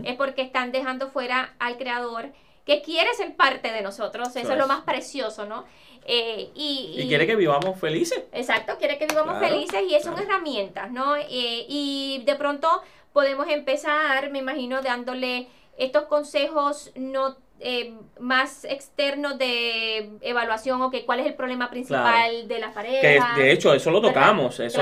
Es 0.04 0.16
porque 0.16 0.42
están 0.42 0.72
dejando 0.72 1.10
fuera 1.10 1.54
al 1.60 1.78
creador 1.78 2.32
que 2.66 2.82
quiere 2.82 3.14
ser 3.14 3.36
parte 3.36 3.72
de 3.72 3.82
nosotros. 3.82 4.36
Eso, 4.36 4.54
es 4.54 4.58
lo 4.58 4.68
más 4.68 4.84
precioso, 4.84 5.46
¿no? 5.46 5.66
Eh, 6.06 6.50
y, 6.56 7.06
quiere 7.08 7.28
que 7.28 7.36
vivamos 7.36 7.80
felices. 7.80 8.24
Exacto, 8.32 8.78
quiere 8.78 8.98
que 8.98 9.08
vivamos 9.08 9.40
felices 9.40 9.82
y 9.88 10.00
son 10.02 10.18
herramientas, 10.20 10.92
¿no? 10.92 11.16
Eh, 11.16 11.66
y 11.68 12.24
de 12.26 12.36
pronto 12.36 12.82
podemos 13.14 13.48
empezar, 13.50 14.32
me 14.32 14.40
imagino, 14.40 14.82
dándole 14.82 15.48
estos 15.78 16.04
consejos 16.04 16.92
no 16.96 17.38
eh, 17.60 17.94
más 18.20 18.66
externos 18.66 19.38
de 19.38 20.12
evaluación 20.22 20.82
o 20.82 20.92
que 20.92 21.06
cuál 21.06 21.20
es 21.20 21.28
el 21.28 21.36
problema 21.36 21.70
principal 21.70 22.48
de 22.48 22.60
la 22.60 22.74
pareja. 22.74 23.34
Que 23.36 23.42
de 23.42 23.52
hecho, 23.52 23.74
eso 23.74 23.92
lo 23.92 24.02
tocamos. 24.02 24.60
Eso, 24.60 24.82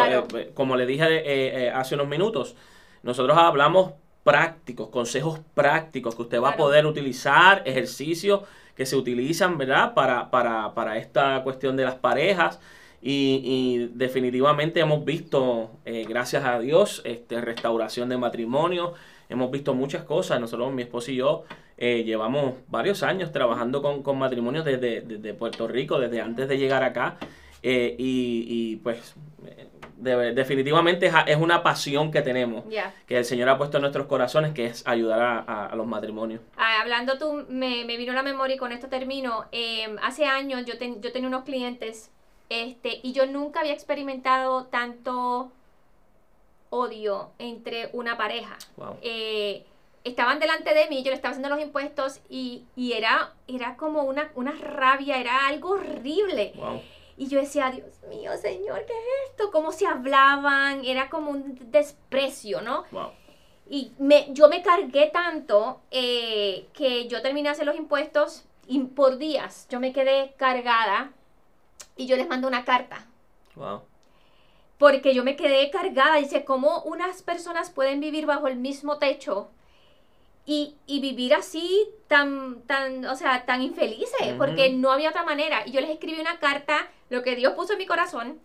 como 0.53 0.75
le 0.75 0.85
dije 0.85 1.71
hace 1.71 1.95
unos 1.95 2.07
minutos, 2.07 2.55
nosotros 3.03 3.37
hablamos 3.37 3.93
prácticos, 4.23 4.89
consejos 4.89 5.39
prácticos 5.53 6.15
que 6.15 6.21
usted 6.21 6.41
va 6.41 6.51
a 6.51 6.55
poder 6.55 6.85
utilizar, 6.85 7.61
ejercicios 7.65 8.41
que 8.75 8.85
se 8.85 8.95
utilizan, 8.95 9.57
¿verdad? 9.57 9.93
Para, 9.93 10.31
para, 10.31 10.73
para 10.73 10.97
esta 10.97 11.43
cuestión 11.43 11.75
de 11.77 11.85
las 11.85 11.95
parejas. 11.95 12.59
Y, 13.05 13.89
definitivamente 13.93 14.79
hemos 14.79 15.03
visto, 15.03 15.71
eh, 15.83 16.05
gracias 16.07 16.45
a 16.45 16.57
Dios, 16.59 17.01
este, 17.03 17.41
restauración 17.41 18.07
de 18.07 18.17
matrimonio. 18.17 18.93
Hemos 19.27 19.51
visto 19.51 19.73
muchas 19.73 20.03
cosas. 20.03 20.39
Nosotros, 20.39 20.71
mi 20.71 20.83
esposo 20.83 21.11
y 21.11 21.17
yo, 21.17 21.43
eh, 21.77 22.03
llevamos 22.03 22.53
varios 22.67 23.03
años 23.03 23.31
trabajando 23.31 23.81
con, 23.81 24.03
con 24.03 24.17
matrimonios 24.17 24.65
desde, 24.65 25.01
desde, 25.01 25.33
Puerto 25.33 25.67
Rico, 25.67 25.99
desde 25.99 26.21
antes 26.21 26.47
de 26.47 26.57
llegar 26.57 26.83
acá. 26.83 27.17
Eh, 27.61 27.95
y, 27.97 28.45
y, 28.47 28.75
pues 28.77 29.15
definitivamente 30.03 31.09
es 31.27 31.37
una 31.37 31.63
pasión 31.63 32.11
que 32.11 32.21
tenemos, 32.21 32.65
que 33.07 33.17
el 33.17 33.23
Señor 33.23 33.47
ha 33.47 33.57
puesto 33.57 33.77
en 33.77 33.81
nuestros 33.81 34.07
corazones, 34.07 34.53
que 34.53 34.65
es 34.65 34.85
ayudar 34.85 35.45
a, 35.47 35.73
los 35.75 35.87
matrimonios. 35.87 36.41
Ah, 36.57 36.81
hablando 36.81 37.17
tú, 37.17 37.45
me, 37.47 37.85
me, 37.85 37.95
vino 37.95 38.11
la 38.11 38.23
memoria 38.23 38.55
y 38.55 38.59
con 38.59 38.73
esto 38.73 38.87
termino. 38.87 39.45
Em, 39.53 39.97
hace 40.01 40.25
años 40.25 40.65
yo, 40.65 40.73
yo 40.73 41.11
tenía 41.13 41.27
unos 41.29 41.45
clientes 41.45 42.11
este, 42.49 42.99
y 43.01 43.13
yo 43.13 43.25
nunca 43.25 43.61
había 43.61 43.73
experimentado 43.73 44.65
tanto 44.65 45.51
odio 46.69 47.31
entre 47.39 47.89
una 47.93 48.17
pareja. 48.17 48.57
Eh, 49.01 49.63
estaban 50.03 50.39
delante 50.39 50.73
de 50.73 50.87
mí, 50.87 51.03
yo 51.03 51.11
le 51.11 51.15
estaba 51.15 51.31
haciendo 51.31 51.53
los 51.53 51.63
impuestos 51.63 52.19
y, 52.29 52.65
y 52.75 52.93
era, 52.93 53.33
era 53.47 53.77
como 53.77 54.03
una, 54.03 54.31
una 54.35 54.51
rabia, 54.51 55.17
era 55.17 55.47
algo 55.47 55.71
horrible. 55.71 56.53
Y 57.15 57.27
yo 57.27 57.39
decía, 57.39 57.71
Dios 57.71 58.01
mío, 58.09 58.31
Señor, 58.37 58.85
¿qué 58.85 58.93
es 58.93 59.29
esto? 59.29 59.51
¿Cómo 59.51 59.71
se 59.71 59.85
hablaban? 59.85 60.83
Era 60.83 61.09
como 61.09 61.31
un 61.31 61.57
desprecio, 61.71 62.61
¿no? 62.61 62.85
Y 63.69 63.93
me, 63.97 64.27
yo 64.33 64.49
me 64.49 64.61
cargué 64.61 65.07
tanto 65.07 65.81
eh, 65.89 66.67
que 66.73 67.07
yo 67.07 67.21
terminé 67.21 67.49
de 67.49 67.53
hacer 67.53 67.65
los 67.65 67.77
impuestos 67.77 68.43
y 68.67 68.79
por 68.79 69.17
días 69.17 69.67
yo 69.69 69.79
me 69.79 69.93
quedé 69.93 70.33
cargada 70.37 71.11
y 71.95 72.07
yo 72.07 72.17
les 72.17 72.27
mando 72.27 72.47
una 72.47 72.65
carta. 72.65 73.05
Wow. 73.55 73.83
Porque 74.77 75.13
yo 75.13 75.23
me 75.23 75.37
quedé 75.37 75.69
cargada. 75.69 76.17
Dice, 76.17 76.43
¿cómo 76.43 76.81
unas 76.81 77.21
personas 77.21 77.69
pueden 77.69 78.01
vivir 78.01 78.25
bajo 78.25 78.47
el 78.47 78.57
mismo 78.57 78.97
techo 78.97 79.49
y, 80.45 80.75
y, 80.87 80.99
vivir 80.99 81.33
así 81.33 81.87
tan, 82.07 82.61
tan, 82.63 83.05
o 83.05 83.15
sea, 83.15 83.45
tan 83.45 83.61
infelices, 83.61 84.33
porque 84.37 84.71
no 84.71 84.91
había 84.91 85.09
otra 85.09 85.23
manera. 85.23 85.63
Y 85.65 85.71
yo 85.71 85.79
les 85.79 85.89
escribí 85.89 86.19
una 86.19 86.39
carta, 86.39 86.89
lo 87.09 87.23
que 87.23 87.35
Dios 87.35 87.53
puso 87.53 87.73
en 87.73 87.79
mi 87.79 87.85
corazón, 87.85 88.39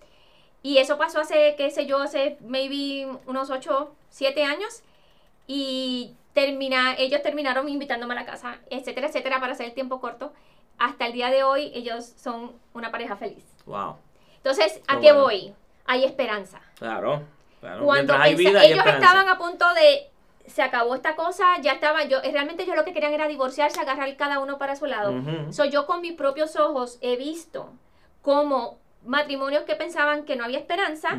y 0.63 0.79
eso 0.79 0.97
pasó 0.97 1.21
hace, 1.21 1.55
qué 1.57 1.71
sé 1.71 1.87
yo, 1.87 1.99
hace 1.99 2.39
maybe 2.41 3.09
unos 3.27 3.51
8, 3.51 3.93
7 4.11 4.45
años, 4.45 4.83
y 5.47 6.15
termina, 6.35 6.95
ellos 6.97 7.23
terminaron 7.23 7.69
invitándome 7.69 8.15
a 8.15 8.19
la 8.21 8.27
casa, 8.27 8.59
etcétera, 8.71 9.09
etcétera, 9.09 9.41
para 9.41 9.53
hacer 9.53 9.67
el 9.67 9.75
tiempo 9.75 10.01
corto. 10.01 10.33
Hasta 10.79 11.07
el 11.07 11.13
día 11.13 11.31
de 11.31 11.43
hoy 11.43 11.73
ellos 11.75 12.13
son 12.17 12.53
una 12.75 12.93
pareja 12.93 13.17
feliz. 13.17 13.45
Wow. 13.67 13.97
Entonces, 14.37 14.81
¿a 14.87 15.01
qué 15.01 15.13
voy? 15.13 15.53
Hay 15.87 16.05
esperanza. 16.05 16.61
Claro, 16.79 17.23
claro. 17.59 17.85
Cuando 17.85 18.15
hay 18.15 18.37
vida, 18.37 18.65
ellos 18.65 18.87
estaban 18.87 19.29
a 19.29 19.37
punto 19.37 19.65
de 19.75 20.11
se 20.49 20.63
acabó 20.63 20.95
esta 20.95 21.15
cosa, 21.17 21.45
ya 21.61 21.73
estaba 21.73 22.05
yo, 22.05 22.21
realmente 22.21 22.67
yo 22.67 22.75
lo 22.75 22.85
que 22.85 22.93
querían 22.93 23.13
era 23.13 23.29
divorciarse, 23.29 23.81
agarrar 23.81 24.17
cada 24.17 24.41
uno 24.41 24.59
para 24.59 24.77
su 24.77 24.87
lado. 24.87 25.15
Soy 25.51 25.71
yo 25.71 25.87
con 25.87 26.01
mis 26.01 26.15
propios 26.15 26.57
ojos 26.57 26.99
he 27.01 27.17
visto 27.17 27.71
cómo 28.23 28.79
matrimonios 29.05 29.65
que 29.65 29.77
pensaban 29.77 30.25
que 30.25 30.37
no 30.37 30.45
había 30.45 30.59
esperanza, 30.59 31.17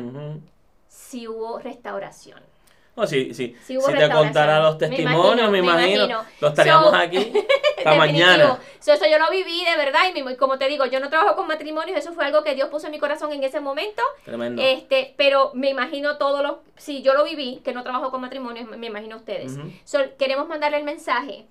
si 0.88 1.28
hubo 1.28 1.58
restauración. 1.58 2.49
Sí. 3.06 3.32
Sí 3.34 3.76
hubo 3.76 3.86
si 3.86 3.94
te 3.94 4.10
contara 4.10 4.60
los 4.60 4.78
testimonios, 4.78 5.50
me 5.50 5.58
imagino, 5.58 5.86
me 5.86 5.94
imagino, 5.94 6.24
lo 6.40 6.48
estaríamos 6.48 6.90
So, 6.90 6.96
aquí 6.96 7.32
hasta 7.78 7.94
mañana. 7.94 8.58
So, 8.80 8.92
eso 8.92 9.04
yo 9.10 9.18
lo 9.18 9.30
viví 9.30 9.64
de 9.64 9.76
verdad 9.76 10.00
y 10.14 10.36
como 10.36 10.58
te 10.58 10.68
digo, 10.68 10.86
yo 10.86 11.00
no 11.00 11.08
trabajo 11.08 11.36
con 11.36 11.46
matrimonios, 11.46 11.98
eso 11.98 12.12
fue 12.12 12.24
algo 12.24 12.42
que 12.42 12.54
Dios 12.54 12.68
puso 12.68 12.86
en 12.86 12.92
mi 12.92 12.98
corazón 12.98 13.32
en 13.32 13.42
ese 13.44 13.60
momento. 13.60 14.02
Tremendo. 14.24 14.62
Este, 14.62 15.14
pero 15.16 15.50
me 15.54 15.70
imagino 15.70 16.18
todos 16.18 16.42
los, 16.42 16.56
si 16.76 17.02
yo 17.02 17.14
lo 17.14 17.24
viví, 17.24 17.60
que 17.64 17.72
no 17.72 17.82
trabajo 17.82 18.10
con 18.10 18.20
matrimonios, 18.20 18.68
me 18.68 18.86
imagino 18.86 19.16
ustedes. 19.16 19.56
So, 19.84 19.98
queremos 20.18 20.48
mandarle 20.48 20.78
el 20.78 20.84
mensaje. 20.84 21.46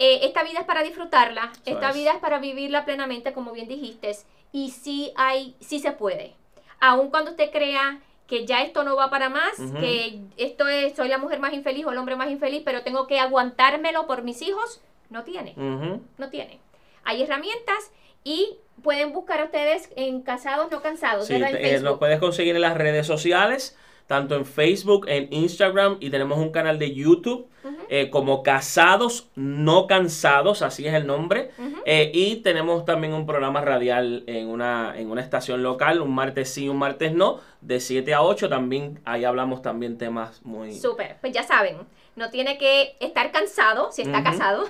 Eh, 0.00 0.20
esta 0.22 0.44
vida 0.44 0.60
es 0.60 0.64
para 0.64 0.82
disfrutarla, 0.84 1.50
Eso 1.64 1.74
esta 1.74 1.88
es. 1.90 1.94
vida 1.96 2.12
es 2.12 2.18
para 2.18 2.38
vivirla 2.38 2.84
plenamente, 2.84 3.32
como 3.32 3.50
bien 3.52 3.66
dijiste, 3.66 4.12
y 4.52 4.70
sí 4.70 5.12
hay, 5.16 5.56
sí 5.60 5.80
se 5.80 5.90
puede. 5.90 6.34
Aun 6.78 7.10
cuando 7.10 7.32
usted 7.32 7.50
crea 7.50 8.00
que 8.28 8.44
ya 8.46 8.62
esto 8.62 8.84
no 8.84 8.94
va 8.94 9.08
para 9.10 9.30
más, 9.30 9.54
que 9.80 10.20
esto 10.36 10.68
es, 10.68 10.94
soy 10.94 11.08
la 11.08 11.18
mujer 11.18 11.40
más 11.40 11.54
infeliz 11.54 11.86
o 11.86 11.90
el 11.90 11.98
hombre 11.98 12.14
más 12.14 12.30
infeliz, 12.30 12.62
pero 12.64 12.82
tengo 12.82 13.06
que 13.06 13.18
aguantármelo 13.18 14.06
por 14.06 14.22
mis 14.22 14.42
hijos, 14.42 14.80
no 15.08 15.24
tiene. 15.24 15.54
No 15.56 16.28
tiene. 16.30 16.60
Hay 17.04 17.22
herramientas 17.22 17.90
y 18.24 18.58
pueden 18.82 19.12
buscar 19.14 19.40
a 19.40 19.44
ustedes 19.44 19.90
en 19.96 20.20
Casados 20.20 20.70
No 20.70 20.82
Cansados, 20.82 21.26
Sí, 21.26 21.34
eh, 21.34 21.40
Facebook. 21.48 21.98
puedes 21.98 22.20
conseguir 22.20 22.54
en 22.54 22.60
las 22.60 22.76
redes 22.76 23.06
sociales, 23.06 23.76
tanto 24.08 24.34
en 24.34 24.46
Facebook, 24.46 25.04
en 25.06 25.28
Instagram 25.30 25.98
y 26.00 26.08
tenemos 26.08 26.38
un 26.38 26.50
canal 26.50 26.78
de 26.78 26.94
YouTube 26.94 27.46
eh, 27.90 28.08
como 28.08 28.42
Casados 28.42 29.28
No 29.34 29.86
Cansados, 29.86 30.62
así 30.62 30.86
es 30.86 30.94
el 30.94 31.06
nombre. 31.06 31.50
Eh, 31.84 32.10
y 32.14 32.36
tenemos 32.36 32.86
también 32.86 33.12
un 33.12 33.26
programa 33.26 33.60
radial 33.60 34.24
en 34.26 34.48
una, 34.48 34.94
en 34.96 35.10
una 35.10 35.20
estación 35.20 35.62
local, 35.62 36.00
un 36.00 36.14
martes 36.14 36.48
sí, 36.48 36.70
un 36.70 36.78
martes 36.78 37.12
no, 37.12 37.40
de 37.60 37.80
7 37.80 38.14
a 38.14 38.22
8. 38.22 38.48
También 38.48 38.98
ahí 39.04 39.24
hablamos 39.24 39.60
también 39.60 39.98
temas 39.98 40.40
muy... 40.42 40.72
Súper, 40.72 41.18
pues 41.20 41.34
ya 41.34 41.42
saben, 41.42 41.76
no 42.18 42.30
tiene 42.30 42.58
que 42.58 42.96
estar 43.00 43.30
cansado 43.32 43.90
si 43.92 44.02
está 44.02 44.22
casado. 44.22 44.68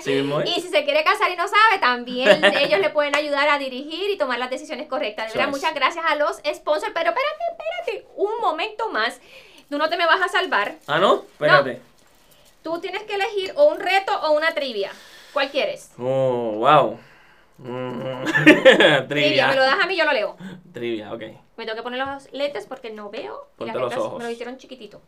Sí 0.00 0.12
es. 0.18 0.26
y 0.56 0.60
si 0.60 0.68
se 0.68 0.84
quiere 0.84 1.04
casar 1.04 1.30
y 1.30 1.36
no 1.36 1.46
sabe, 1.46 1.78
también 1.80 2.44
ellos 2.60 2.80
le 2.80 2.90
pueden 2.90 3.14
ayudar 3.14 3.48
a 3.48 3.58
dirigir 3.58 4.10
y 4.10 4.18
tomar 4.18 4.38
las 4.38 4.50
decisiones 4.50 4.88
correctas. 4.88 5.32
De 5.32 5.38
verdad, 5.38 5.52
muchas 5.52 5.74
gracias 5.74 6.04
a 6.08 6.16
los 6.16 6.38
sponsors. 6.38 6.92
Pero 6.94 7.10
espérate, 7.10 7.44
espérate, 7.52 8.06
un 8.16 8.40
momento 8.40 8.88
más. 8.90 9.20
Tú 9.68 9.78
no 9.78 9.88
te 9.88 9.96
me 9.96 10.06
vas 10.06 10.20
a 10.20 10.28
salvar. 10.28 10.74
Ah, 10.86 10.98
¿no? 10.98 11.22
Espérate. 11.22 11.80
Tú 12.62 12.80
tienes 12.80 13.02
que 13.04 13.14
elegir 13.14 13.52
o 13.56 13.64
un 13.64 13.80
reto 13.80 14.12
o 14.22 14.32
una 14.32 14.52
trivia. 14.54 14.90
¿Cuál 15.32 15.50
quieres? 15.50 15.92
Oh, 15.98 16.56
wow. 16.58 16.98
Mm. 17.58 18.24
Trivia, 18.44 19.08
Trivia. 19.08 19.48
me 19.48 19.56
lo 19.56 19.62
das 19.62 19.78
a 19.82 19.86
mí, 19.86 19.96
yo 19.96 20.04
lo 20.04 20.12
leo. 20.12 20.36
Trivia, 20.72 21.12
ok. 21.12 21.22
Me 21.56 21.64
tengo 21.64 21.76
que 21.76 21.82
poner 21.82 22.06
los 22.06 22.32
lentes 22.32 22.66
porque 22.66 22.90
no 22.90 23.10
veo. 23.10 23.48
Y 23.56 23.58
Ponte 23.58 23.78
las 23.78 23.94
los 23.94 23.96
ojos. 23.96 24.18
me 24.18 24.24
lo 24.24 24.30
hicieron 24.30 24.58
chiquitito. 24.58 25.00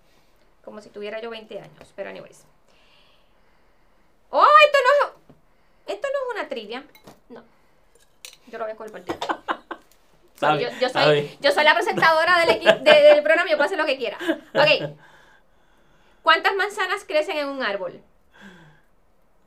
Como 0.65 0.81
si 0.81 0.89
tuviera 0.91 1.21
yo 1.21 1.31
20 1.31 1.61
años. 1.61 1.93
Pero 1.95 2.11
anyways. 2.11 2.45
Oh, 4.31 4.47
esto 4.67 4.79
no 4.83 5.09
es. 5.09 5.95
Esto 5.95 6.09
no 6.13 6.19
es 6.31 6.41
una 6.41 6.49
trivia. 6.49 6.85
No. 7.29 7.43
Yo 8.47 8.59
lo 8.59 8.65
voy 8.65 8.73
a 8.73 9.05
ti. 9.05 9.13
Sabe, 10.37 10.63
yo, 10.63 10.69
yo 10.81 10.89
soy, 10.89 11.39
yo 11.41 11.51
soy 11.53 11.63
la 11.65 11.75
presentadora 11.75 12.45
del, 12.45 12.59
de- 12.83 12.91
del 12.93 13.23
programa 13.23 13.49
y 13.49 13.53
yo 13.53 13.57
puedo 13.57 13.67
hacer 13.67 13.79
lo 13.79 13.87
que 13.87 13.97
quiera. 13.97 14.19
Ok. 14.53 14.97
¿Cuántas 16.23 16.55
manzanas 16.57 17.05
crecen 17.05 17.37
en 17.37 17.49
un 17.49 17.63
árbol? 17.63 18.03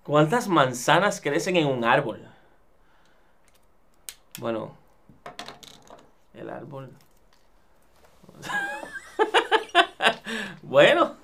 ¿Cuántas 0.04 0.48
manzanas 0.48 1.20
crecen 1.20 1.58
en 1.58 1.68
un 1.68 1.84
árbol? 1.84 2.26
Bueno, 4.40 4.78
el 6.34 6.50
árbol. 6.50 6.90
bueno, 10.62 11.16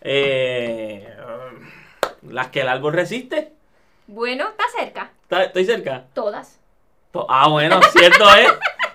eh, 0.00 1.14
las 2.22 2.48
que 2.48 2.60
el 2.62 2.68
árbol 2.68 2.92
resiste. 2.92 3.52
Bueno, 4.06 4.48
está 4.48 4.64
cerca. 4.78 5.10
¿Está- 5.22 5.44
¿Estoy 5.44 5.64
cerca? 5.64 6.04
Todas. 6.14 6.58
To- 7.12 7.26
Ah, 7.28 7.48
bueno, 7.48 7.80
cierto 7.92 8.34
es. 8.36 8.48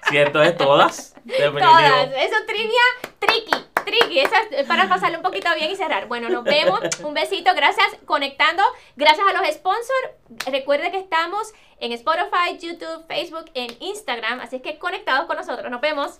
Cierto 0.10 0.42
es, 0.44 0.56
todas. 0.58 1.16
Definitivo. 1.24 1.60
Todas. 1.68 2.08
Eso 2.18 2.36
es 2.40 2.46
trivia 2.46 2.82
tricky. 3.20 3.66
Tricky. 3.86 4.20
Es 4.20 4.66
para 4.68 4.90
pasarle 4.90 5.18
un 5.18 5.24
poquito 5.24 5.50
bien 5.56 5.72
y 5.72 5.76
cerrar. 5.76 6.08
Bueno, 6.08 6.30
nos 6.30 6.44
vemos. 6.44 6.80
Un 7.04 7.14
besito. 7.14 7.52
Gracias 7.56 7.88
conectando. 8.06 8.64
Gracias 8.96 9.26
a 9.28 9.34
los 9.34 9.48
sponsors. 9.54 10.10
Recuerde 10.52 10.92
que 10.92 10.98
estamos 10.98 11.54
en 11.80 11.92
Spotify, 11.92 12.58
YouTube, 12.60 13.06
Facebook, 13.08 13.46
en 13.54 13.72
Instagram. 13.80 14.40
Así 14.40 14.60
que 14.60 14.78
conectados 14.80 15.28
con 15.28 15.38
nosotros. 15.38 15.70
Nos 15.72 15.82
vemos. 15.82 16.20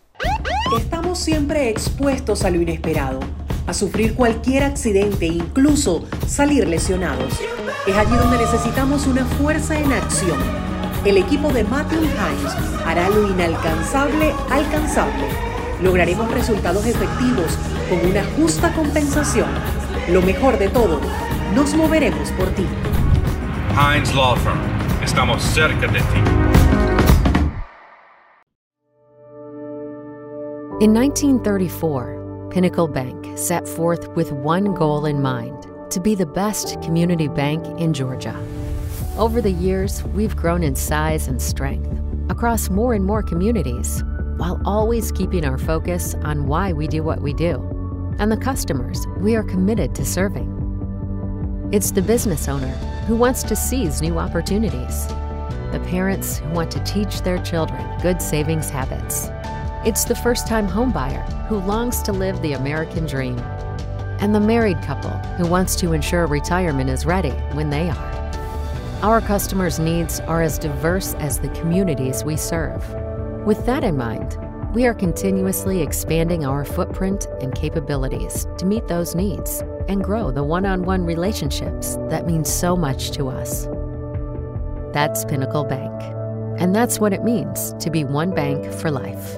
Estamos 0.78 1.20
siempre 1.20 1.70
expuestos 1.70 2.44
a 2.44 2.50
lo 2.50 2.62
inesperado, 2.62 3.20
a 3.68 3.74
sufrir 3.74 4.16
cualquier 4.16 4.64
accidente, 4.64 5.26
incluso 5.26 6.08
salir 6.28 6.68
lesionados. 6.68 7.34
Es 7.88 7.96
allí 7.96 8.16
donde 8.16 8.38
necesitamos 8.38 9.08
una 9.08 9.26
fuerza 9.26 9.78
en 9.78 9.92
acción. 9.92 10.40
El 11.06 11.18
equipo 11.18 11.50
de 11.50 11.64
Matthew 11.64 12.02
Hines 12.02 12.54
hará 12.84 13.10
lo 13.10 13.30
inalcanzable 13.30 14.34
alcanzable. 14.50 15.55
Lograremos 15.86 16.32
resultados 16.32 16.84
efectivos 16.88 17.56
con 17.88 18.10
una 18.10 18.24
justa 18.36 18.74
compensación. 18.74 19.48
Lo 20.10 20.20
mejor 20.24 20.58
de 20.58 20.68
todo, 20.68 21.00
nos 21.54 21.76
moveremos 21.76 22.32
por 22.32 22.48
ti. 22.56 22.66
Heinz 23.78 24.12
Law 24.16 24.36
Firm. 24.38 24.58
Estamos 25.04 25.44
cerca 25.44 25.86
de 25.88 26.00
ti. 26.00 26.20
In 30.82 30.92
1934, 30.92 32.50
Pinnacle 32.50 32.88
Bank 32.88 33.38
set 33.38 33.68
forth 33.68 34.08
with 34.16 34.32
one 34.32 34.74
goal 34.74 35.06
in 35.06 35.22
mind 35.22 35.68
to 35.92 36.00
be 36.00 36.16
the 36.16 36.26
best 36.26 36.82
community 36.82 37.28
bank 37.28 37.64
in 37.80 37.94
Georgia. 37.94 38.36
Over 39.20 39.40
the 39.40 39.52
years, 39.52 40.04
we've 40.16 40.36
grown 40.36 40.64
in 40.64 40.76
size 40.76 41.28
and 41.28 41.40
strength 41.40 41.92
across 42.32 42.72
more 42.72 42.96
and 42.96 43.06
more 43.06 43.22
communities, 43.22 44.04
while 44.38 44.62
always 44.66 45.12
keeping 45.12 45.46
our 45.46 45.58
focus 45.58 46.16
on 46.24 46.48
why 46.48 46.74
we 46.74 46.88
do 46.88 47.04
what 47.04 47.22
we 47.22 47.34
do 47.34 47.56
and 48.20 48.32
the 48.32 48.38
customers 48.38 49.06
we 49.18 49.36
are 49.36 49.44
committed 49.44 49.94
to 49.96 50.06
serving. 50.06 51.70
It's 51.72 51.92
the 51.92 52.02
business 52.02 52.48
owner 52.48 52.74
who 53.08 53.16
wants 53.16 53.44
to 53.44 53.56
seize 53.56 54.02
new 54.02 54.18
opportunities, 54.18 55.08
the 55.72 55.84
parents 55.88 56.38
who 56.38 56.50
want 56.50 56.72
to 56.72 56.84
teach 56.84 57.22
their 57.22 57.42
children 57.44 57.82
good 58.02 58.22
savings 58.22 58.70
habits. 58.70 59.30
It's 59.86 60.06
the 60.06 60.16
first 60.16 60.48
time 60.48 60.68
homebuyer 60.68 61.48
who 61.48 61.60
longs 61.60 62.02
to 62.04 62.12
live 62.12 62.42
the 62.42 62.54
American 62.54 63.06
dream, 63.06 63.38
and 64.20 64.34
the 64.34 64.40
married 64.40 64.82
couple 64.82 65.12
who 65.38 65.48
wants 65.48 65.76
to 65.78 65.94
ensure 65.94 66.28
retirement 66.28 66.90
is 66.90 67.06
ready 67.06 67.32
when 67.54 67.70
they 67.70 67.90
are. 67.90 68.16
Our 69.02 69.22
customers' 69.22 69.78
needs 69.78 70.20
are 70.22 70.42
as 70.42 70.58
diverse 70.58 71.14
as 71.16 71.40
the 71.40 71.50
communities 71.50 72.24
we 72.24 72.38
serve. 72.38 72.84
With 73.46 73.64
that 73.68 73.84
in 73.84 73.96
mind, 73.96 74.40
we 74.74 74.88
are 74.88 74.94
continuously 74.96 75.84
expanding 75.84 76.46
our 76.46 76.66
footprint 76.66 77.28
and 77.42 77.54
capabilities 77.54 78.48
to 78.58 78.66
meet 78.66 78.88
those 78.88 79.14
needs 79.14 79.62
and 79.88 80.04
grow 80.04 80.32
the 80.32 80.44
one 80.44 80.66
on 80.66 80.82
one 80.82 81.06
relationships 81.06 81.96
that 82.10 82.26
mean 82.26 82.44
so 82.44 82.76
much 82.76 83.12
to 83.12 83.28
us. 83.28 83.68
That's 84.94 85.26
Pinnacle 85.26 85.64
Bank. 85.64 85.94
And 86.60 86.74
that's 86.74 87.00
what 87.00 87.14
it 87.14 87.24
means 87.24 87.74
to 87.82 87.92
be 87.92 88.04
one 88.04 88.34
bank 88.34 88.74
for 88.74 88.90
life. 88.90 89.38